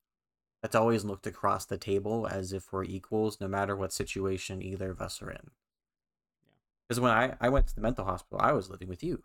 [0.61, 4.89] That's always looked across the table as if we're equals no matter what situation either
[4.89, 5.37] of us are in.
[5.37, 5.51] Yeah.
[6.87, 9.23] because when I, I went to the mental hospital i was living with you.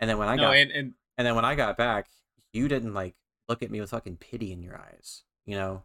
[0.00, 2.06] And then when i no got and, and and then when i got back
[2.54, 3.14] you didn't like
[3.48, 5.82] look at me with fucking pity in your eyes you know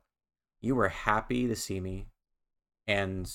[0.61, 2.07] you were happy to see me
[2.88, 3.29] and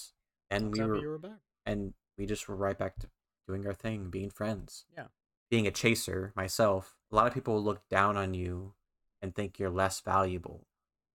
[0.50, 3.08] and we were you were back and we just were right back to
[3.46, 4.84] doing our thing, being friends.
[4.94, 5.06] Yeah.
[5.50, 8.74] Being a chaser myself, a lot of people look down on you
[9.22, 10.66] and think you're less valuable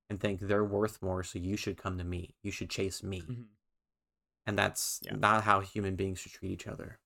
[0.10, 2.36] and think they're worth more, so you should come to me.
[2.42, 3.22] You should chase me.
[3.22, 3.46] Mhm.
[4.48, 5.16] And that's Yeah.
[5.16, 7.00] not how human beings should treat each other.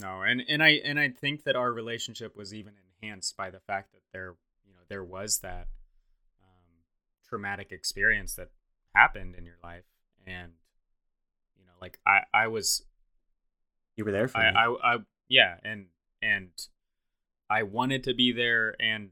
[0.00, 3.60] No, and and I and I think that our relationship was even enhanced by the
[3.60, 4.34] fact that there,
[4.66, 5.68] you know, there was that
[6.42, 6.82] um,
[7.28, 8.50] traumatic experience that
[8.94, 9.84] happened in your life,
[10.26, 10.52] and
[11.56, 12.84] you know, like I I was
[13.96, 14.56] You were there for I me.
[14.56, 15.86] I, I yeah, and
[16.20, 16.50] and
[17.48, 19.10] I wanted to be there, and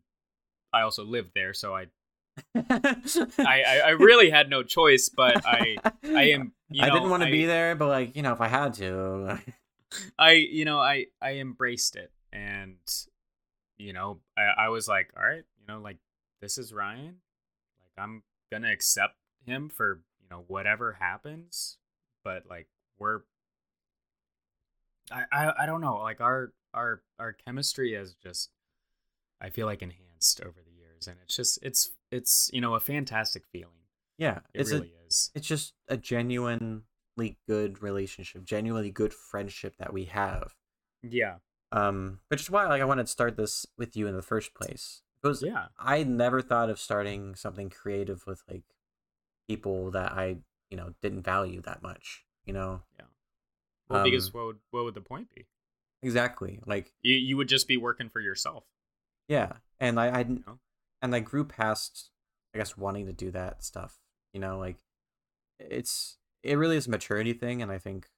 [0.72, 1.87] I also lived there, so I
[2.57, 7.28] I I, really had no choice, but I I am you I didn't want to
[7.28, 9.39] I- be there, but like, you know, if I had to.
[10.18, 12.76] I you know I I embraced it and
[13.78, 15.99] you know I, I was like all right you know like
[16.40, 17.16] this is Ryan.
[17.80, 21.78] Like I'm gonna accept him for you know whatever happens
[22.24, 22.68] but like
[22.99, 23.20] we're
[25.11, 28.51] I I, I don't know like our our our chemistry has just
[29.40, 32.80] I feel like enhanced over the years and it's just it's it's you know a
[32.80, 33.72] fantastic feeling.
[34.18, 35.30] Yeah, it it's really a, is.
[35.34, 36.82] it's just a genuinely
[37.49, 40.55] good relationship, genuinely good friendship that we have.
[41.03, 41.37] yeah.
[41.71, 44.53] Um which is why like i wanted to start this with you in the first
[44.55, 45.67] place because yeah.
[45.79, 48.65] I never thought of starting something creative with like
[49.49, 50.37] people that i
[50.71, 52.83] you know didn't value that much you know?
[53.89, 55.47] Well because Um, what would what would the point be?
[56.03, 58.65] Exactly like you you would just be working for yourself.
[59.29, 60.59] Yeah and i i know?
[61.01, 62.11] and i grew past
[62.55, 63.99] i guess wanting to do that stuff
[64.35, 64.77] you know like
[65.59, 68.09] it's it really is a maturity thing and i think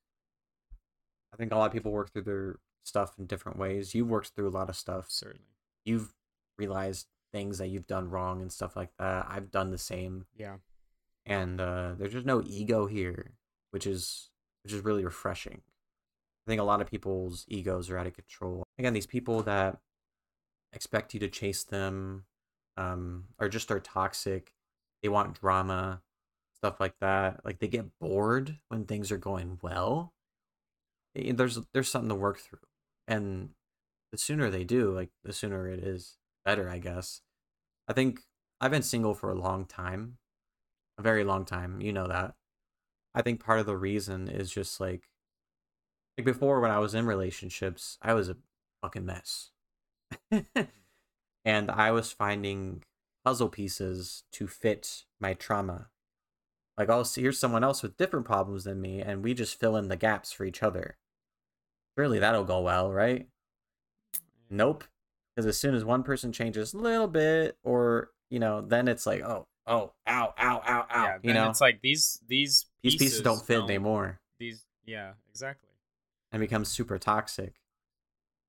[1.33, 4.33] i think a lot of people work through their stuff in different ways you've worked
[4.35, 6.15] through a lot of stuff certainly you've
[6.59, 9.27] realized things that you've done wrong and stuff like that.
[9.29, 10.27] I've done the same.
[10.37, 10.59] Yeah.
[11.27, 13.33] And uh, there's just no ego here,
[13.73, 14.31] which is
[14.63, 15.63] which is really refreshing.
[16.47, 18.63] I think a lot of people's egos are out of control.
[18.79, 19.79] Again, these people that
[20.73, 22.25] expect you to chase them
[22.77, 24.55] um, or just are toxic.
[25.03, 26.03] They want drama,
[26.65, 27.45] stuff like that.
[27.45, 30.15] Like they get bored when things are going well.
[31.17, 32.61] Eh, There's there's something to work through,
[33.07, 33.51] and
[34.13, 37.23] the sooner they do, like the sooner it is better, I guess.
[37.89, 38.23] I think
[38.61, 40.19] I've been single for a long time,
[40.99, 41.81] a very long time.
[41.81, 42.37] You know that.
[43.15, 45.09] I think part of the reason is just like,
[46.17, 48.37] like before when I was in relationships, I was a
[48.83, 49.51] fucking mess.
[51.45, 52.83] and I was finding
[53.25, 55.89] puzzle pieces to fit my trauma.
[56.77, 59.77] Like, I'll see here's someone else with different problems than me, and we just fill
[59.77, 60.97] in the gaps for each other.
[61.97, 63.29] Surely that'll go well, right?
[64.51, 64.85] Nope.
[65.35, 69.07] Because as soon as one person changes a little bit, or you know, then it's
[69.07, 71.05] like, oh, oh, ow, ow, ow, ow.
[71.05, 71.19] yeah.
[71.23, 74.21] you know, it's like these these these pieces don't fit anymore.
[74.39, 75.71] These yeah, exactly.
[76.33, 77.55] and becomes super toxic.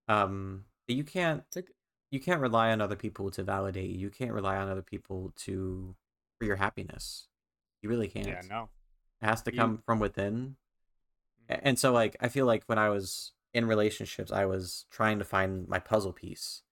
[0.07, 1.43] Um, you can't
[2.11, 3.97] you can't rely on other people to validate you.
[3.97, 5.95] You can't rely on other people to
[6.39, 7.27] for your happiness.
[7.85, 8.25] You really can't.
[8.27, 8.69] yeah, no.
[9.21, 10.55] It has to You- come from within.
[11.51, 11.59] Mm-hmm.
[11.67, 15.25] And so like I feel like when I was in relationships, I was trying to
[15.25, 16.63] find my puzzle piece.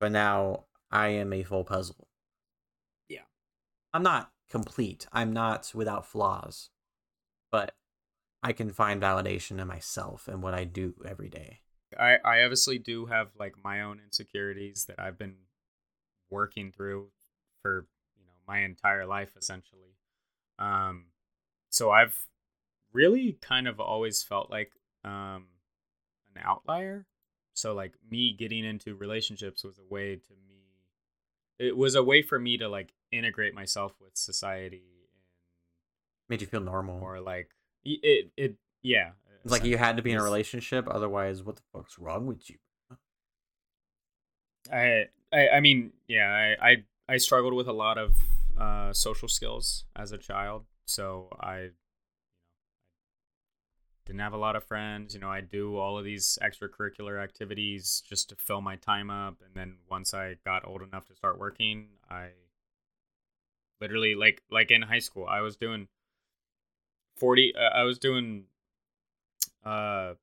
[0.00, 2.08] But now I am a full puzzle.
[3.08, 3.20] Yeah.
[3.94, 5.06] I'm not complete.
[5.12, 6.70] I'm not without flaws.
[7.52, 7.76] But
[8.42, 11.60] I can find validation in myself and what I do every day.
[11.96, 15.36] I I obviously do have like my own insecurities that I've been
[16.30, 17.10] working through
[17.62, 17.86] for
[18.18, 19.95] you know my entire life essentially.
[20.58, 21.06] Um,
[21.70, 22.16] so I've
[22.92, 24.72] really kind of always felt like
[25.04, 25.46] um
[26.34, 27.06] an outlier.
[27.54, 30.62] So like me getting into relationships was a way to me.
[31.58, 34.82] It was a way for me to like integrate myself with society
[35.12, 35.22] And
[36.28, 37.00] Made you feel normal.
[37.02, 37.50] or like
[37.84, 39.10] it it yeah.
[39.44, 42.50] It's like you had to be in a relationship, otherwise, what the fuck's wrong with
[42.50, 42.56] you?
[44.72, 46.76] I, I I mean, yeah, I, I
[47.08, 48.16] I struggled with a lot of
[48.58, 51.70] uh, social skills as a child, so I,
[54.06, 55.14] didn't have a lot of friends.
[55.14, 59.42] You know, I do all of these extracurricular activities just to fill my time up,
[59.44, 62.28] and then once I got old enough to start working, I
[63.80, 65.88] literally like like in high school, I was doing
[67.16, 67.52] forty.
[67.56, 68.44] Uh, I was doing
[69.64, 70.14] uh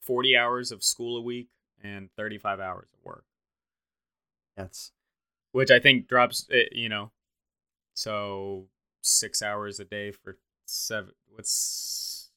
[0.00, 1.48] forty hours of school a week
[1.82, 3.24] and thirty five hours of work
[4.56, 4.92] That's
[5.52, 7.10] which I think drops it, you know,
[7.98, 8.66] so
[9.02, 11.10] six hours a day for seven.
[11.34, 12.30] What's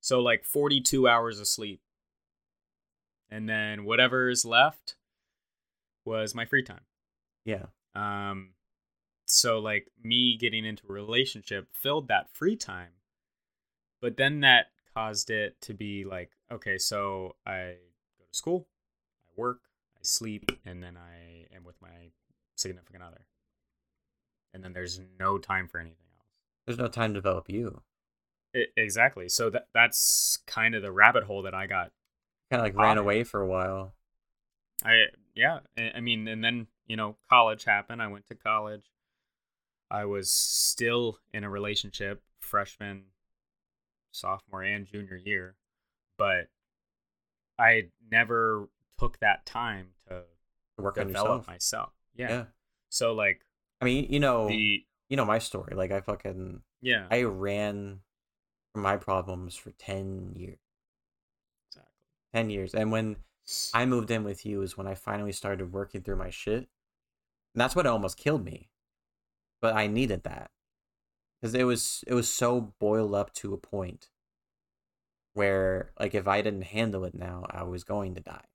[0.00, 1.80] so like forty two hours of sleep,
[3.30, 4.96] and then whatever is left
[6.04, 6.80] was my free time.
[7.44, 7.66] yeah.
[7.94, 8.50] Um,
[9.26, 12.94] so like me getting into a relationship filled that free time,
[14.00, 17.76] but then that caused it to be like, okay, so I
[18.18, 18.66] go to school,
[19.28, 19.60] I work,
[19.94, 22.10] I sleep, and then I am with my
[22.56, 23.24] significant other,
[24.52, 26.26] and then there's no time for anything else.
[26.66, 27.82] There's no time to develop you.
[28.54, 29.28] I exactly.
[29.28, 31.92] So that that's kind of the rabbit hole that I got
[32.50, 33.94] Kind of like ran away for a while.
[34.84, 38.02] I yeah, I mean, and then you know, college happened.
[38.02, 38.90] I went to college.
[39.88, 43.04] I was still in a relationship freshman,
[44.10, 45.54] sophomore, and junior year,
[46.18, 46.48] but
[47.58, 50.22] I never took that time to
[50.76, 51.92] To work on develop myself.
[52.16, 52.28] Yeah.
[52.28, 52.44] yeah.
[52.88, 53.42] So like
[53.80, 55.74] I mean, you know, the you know my story.
[55.74, 58.00] Like I fucking yeah I ran
[58.72, 60.58] from my problems for ten years.
[61.68, 61.92] exactly.
[62.34, 63.16] Ten years, and when
[63.74, 66.68] I moved in with you is when I finally started working through my shit.
[67.54, 68.70] And that's what almost killed me.
[69.60, 70.50] But I needed that.
[71.42, 74.10] Cuz it was it was so boiled up to a point
[75.32, 78.49] where like if I didn't handle it now, I was going to die.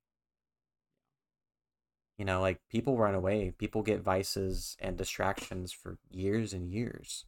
[2.18, 7.26] You know, like people run away, people get vices and distractions for years and years.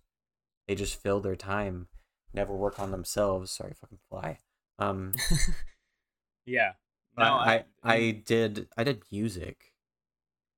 [0.67, 1.87] They just fill their time,
[2.33, 3.51] never work on themselves.
[3.51, 4.39] Sorry, fucking fly.
[4.79, 5.13] Um
[6.45, 6.73] yeah.
[7.17, 9.73] No, I, I did I did music.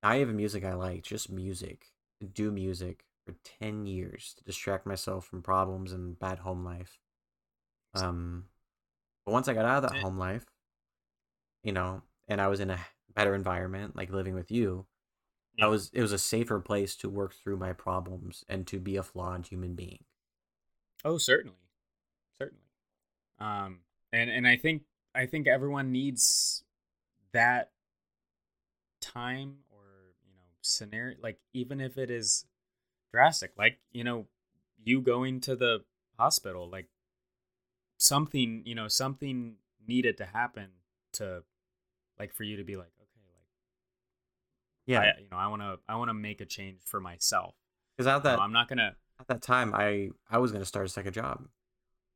[0.04, 1.86] Not even music I like, just music.
[2.34, 7.00] Do music for ten years to distract myself from problems and bad home life.
[7.96, 8.46] Um,
[9.26, 10.02] but once I got out of that Eh.
[10.02, 10.46] home life,
[11.64, 12.80] you know, and I was in a
[13.16, 14.88] better environment, like living with you,
[15.56, 15.66] Yeah.
[15.66, 18.96] I was it was a safer place to work through my problems and to be
[18.98, 20.06] a flawed human being.
[21.04, 21.58] Oh, certainly,
[22.38, 22.64] certainly.
[23.40, 23.82] Um,
[24.12, 24.84] and and I think
[25.16, 26.64] I think everyone needs
[27.34, 27.72] that
[29.02, 29.84] time or
[30.26, 32.46] you know, scenario like even if it is
[33.12, 34.28] drastic like you know
[34.84, 35.84] you going to the
[36.18, 36.88] hospital like
[37.98, 39.56] something you know something
[39.88, 40.70] needed to happen
[41.14, 41.44] to
[42.20, 42.99] like for you to be like like
[44.90, 47.54] Yeah, I, you know i want to i want to make a change for myself
[47.96, 50.66] because at You that know, i'm not gonna at that time, I I was gonna
[50.66, 51.46] start a second job.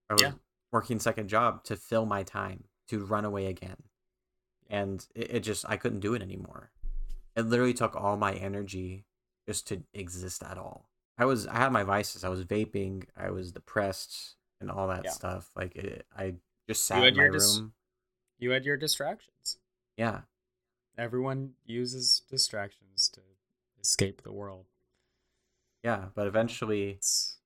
[0.09, 0.31] I was Yeah.
[0.71, 3.75] working second job to fill my time to run away again,
[4.69, 6.71] and it, it just I couldn't do it anymore.
[7.35, 9.05] It literally took all my energy
[9.45, 10.89] just to exist at all.
[11.17, 12.23] I was I had my vices.
[12.23, 13.03] I was vaping.
[13.17, 15.11] I was depressed and all that Yeah.
[15.11, 15.49] stuff.
[15.57, 16.35] Like it, I
[16.69, 17.73] just sat had in my your dis- room.
[18.39, 19.57] you had your distractions
[19.97, 20.21] Yeah,
[20.97, 23.21] everyone uses distractions to
[23.81, 24.65] escape the world
[25.83, 26.05] yeah.
[26.15, 27.39] But eventually, it's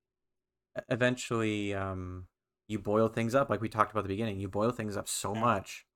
[0.88, 2.26] eventually um
[2.68, 5.08] you boil things up like we talked about at the beginning you boil things up
[5.08, 5.40] so Yeah.
[5.40, 5.86] much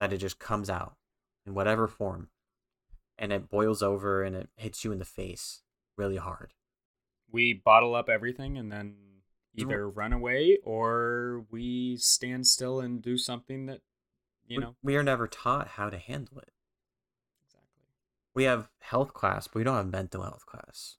[0.00, 0.96] that it just comes out
[1.44, 2.30] in whatever form
[3.18, 5.60] and it boils over and it hits you in the face
[5.98, 6.54] really hard
[7.30, 8.96] we bottle up everything and then
[9.54, 13.80] either run away or we stand still and do something that
[14.46, 16.52] you know we are never taught how to handle it
[18.40, 20.96] we have health class but we don't have mental health class.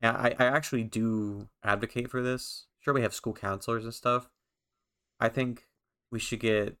[0.00, 2.68] Yeah I, I actually do advocate for this.
[2.80, 4.30] Sure we have school counselors and stuff.
[5.20, 5.66] I think
[6.10, 6.78] we should get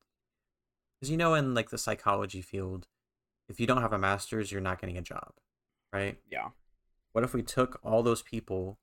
[0.98, 2.88] because you know in like the psychology field
[3.46, 5.34] if you don't have a master's you're not getting a job
[5.92, 6.18] right?
[6.30, 6.48] Yeah.
[7.12, 8.78] What if we took all those people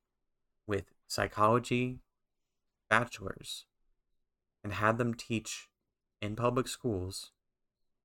[0.68, 1.98] with psychology
[2.92, 3.66] bachelors
[4.64, 5.68] and had them teach
[6.22, 7.32] in public schools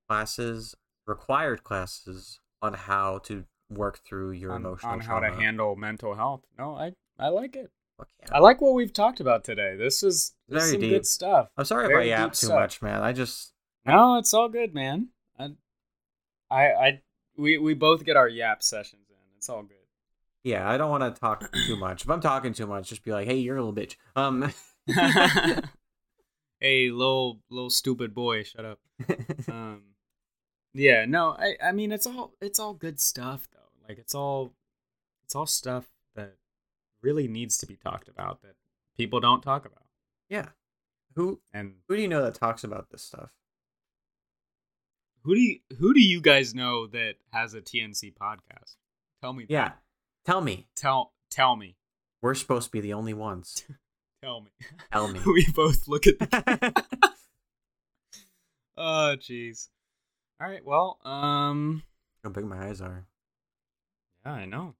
[0.09, 0.75] classes
[1.07, 6.13] required classes on how to work through your on, emotional on how to handle mental
[6.13, 6.41] health.
[6.57, 7.71] No i i like it.
[7.99, 8.31] Okay.
[8.31, 9.75] i like what we've talked about today.
[9.75, 10.89] This is this Very some deep.
[10.91, 11.49] good stuff.
[11.57, 12.59] I'm sorry very if i yap too stuff.
[12.59, 13.01] much man.
[13.01, 13.53] I just
[13.85, 15.09] no it's all good man.
[15.39, 15.49] I
[16.51, 17.01] i, I
[17.37, 19.15] we, we both get our yap sessions in.
[19.37, 19.73] It's all good.
[20.43, 22.03] Yeah i don't want to talk too much.
[22.03, 23.95] If i'm talking too much just be like hey you're a little bitch.
[24.15, 24.53] Um
[26.59, 28.79] hey little little stupid boy shut up.
[29.49, 29.81] Um
[30.73, 33.57] yeah no i i mean it's all it's all good stuff though.
[33.87, 34.53] Like it's all
[35.23, 36.35] it's all stuff that
[37.01, 38.55] really needs to be talked about that
[38.97, 39.85] people don't talk about.
[40.29, 40.49] Yeah.
[41.15, 43.31] Who and who do you know that talks about this stuff?
[45.23, 48.75] Who do you who do you guys know that has a tnc podcast?
[49.21, 49.71] Tell me yeah.
[50.25, 50.67] tell me.
[50.75, 51.75] Tell tell me.
[52.21, 53.63] We're supposed to be the only ones.
[54.23, 54.49] Tell me.
[54.91, 55.19] Tell me.
[55.27, 56.83] We both look at the
[58.77, 59.67] oh jeez
[60.39, 61.83] all right well um
[62.23, 63.05] how big my eyes are
[64.25, 64.75] Yeah, I know.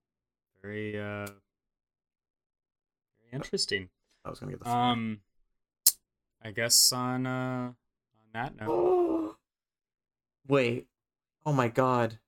[0.61, 1.25] Very uh
[3.19, 3.89] very interesting.
[4.25, 5.21] i was gonna get the Um
[6.43, 9.35] I guess on uh on that note.
[10.47, 10.87] Wait.
[11.45, 12.19] Oh my god.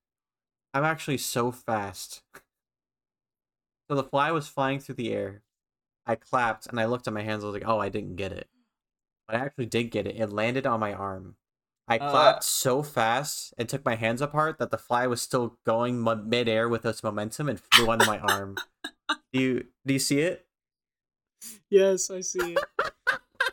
[0.73, 2.21] I'm actually so fast.
[3.87, 5.41] So the fly was flying through the air.
[6.05, 7.43] I clapped and I looked at my hands.
[7.43, 8.47] I was like, oh, I didn't get it.
[9.27, 10.15] But I actually did get it.
[10.15, 11.35] It landed on my arm.
[11.89, 12.11] I Uh.
[12.11, 16.15] clapped so fast and took my hands apart that the fly was still going mo-
[16.15, 18.55] midair with its momentum and flew onto my arm.
[19.33, 20.45] Do you do you see it?
[21.69, 22.91] Yes, I see it.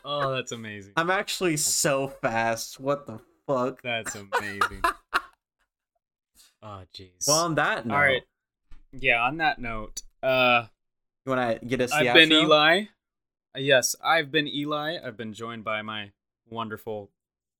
[0.05, 0.93] oh, that's amazing.
[0.97, 2.79] I'm actually so fast.
[2.79, 3.81] What the fuck?
[3.81, 4.81] That's amazing.
[6.61, 7.27] Oh jeez.
[7.27, 8.23] Well, on that note, All right.
[8.91, 10.65] Yeah, on that note, uh
[11.25, 12.31] you want to get us the I've been?
[12.31, 12.81] Eli.
[13.55, 14.97] Uh, Yes, I've been Eli.
[15.03, 16.11] I've been joined by my
[16.49, 17.11] wonderful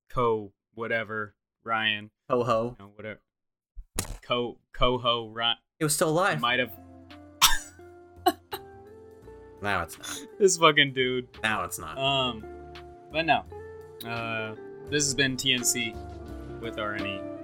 [0.09, 2.11] co whatever Ryan.
[2.29, 2.75] Ho ho.
[2.79, 3.19] You know, whatever.
[4.21, 5.57] Co coho Ryan.
[5.79, 6.39] It was still alive.
[6.39, 6.71] Might have
[9.61, 10.19] Now it's not.
[10.39, 11.27] this fucking dude.
[11.43, 11.97] Now it's not.
[11.97, 12.45] Um,
[13.11, 13.43] but no.
[14.07, 14.53] Uh,
[14.89, 15.95] this has been TNC
[16.61, 17.36] with RNE.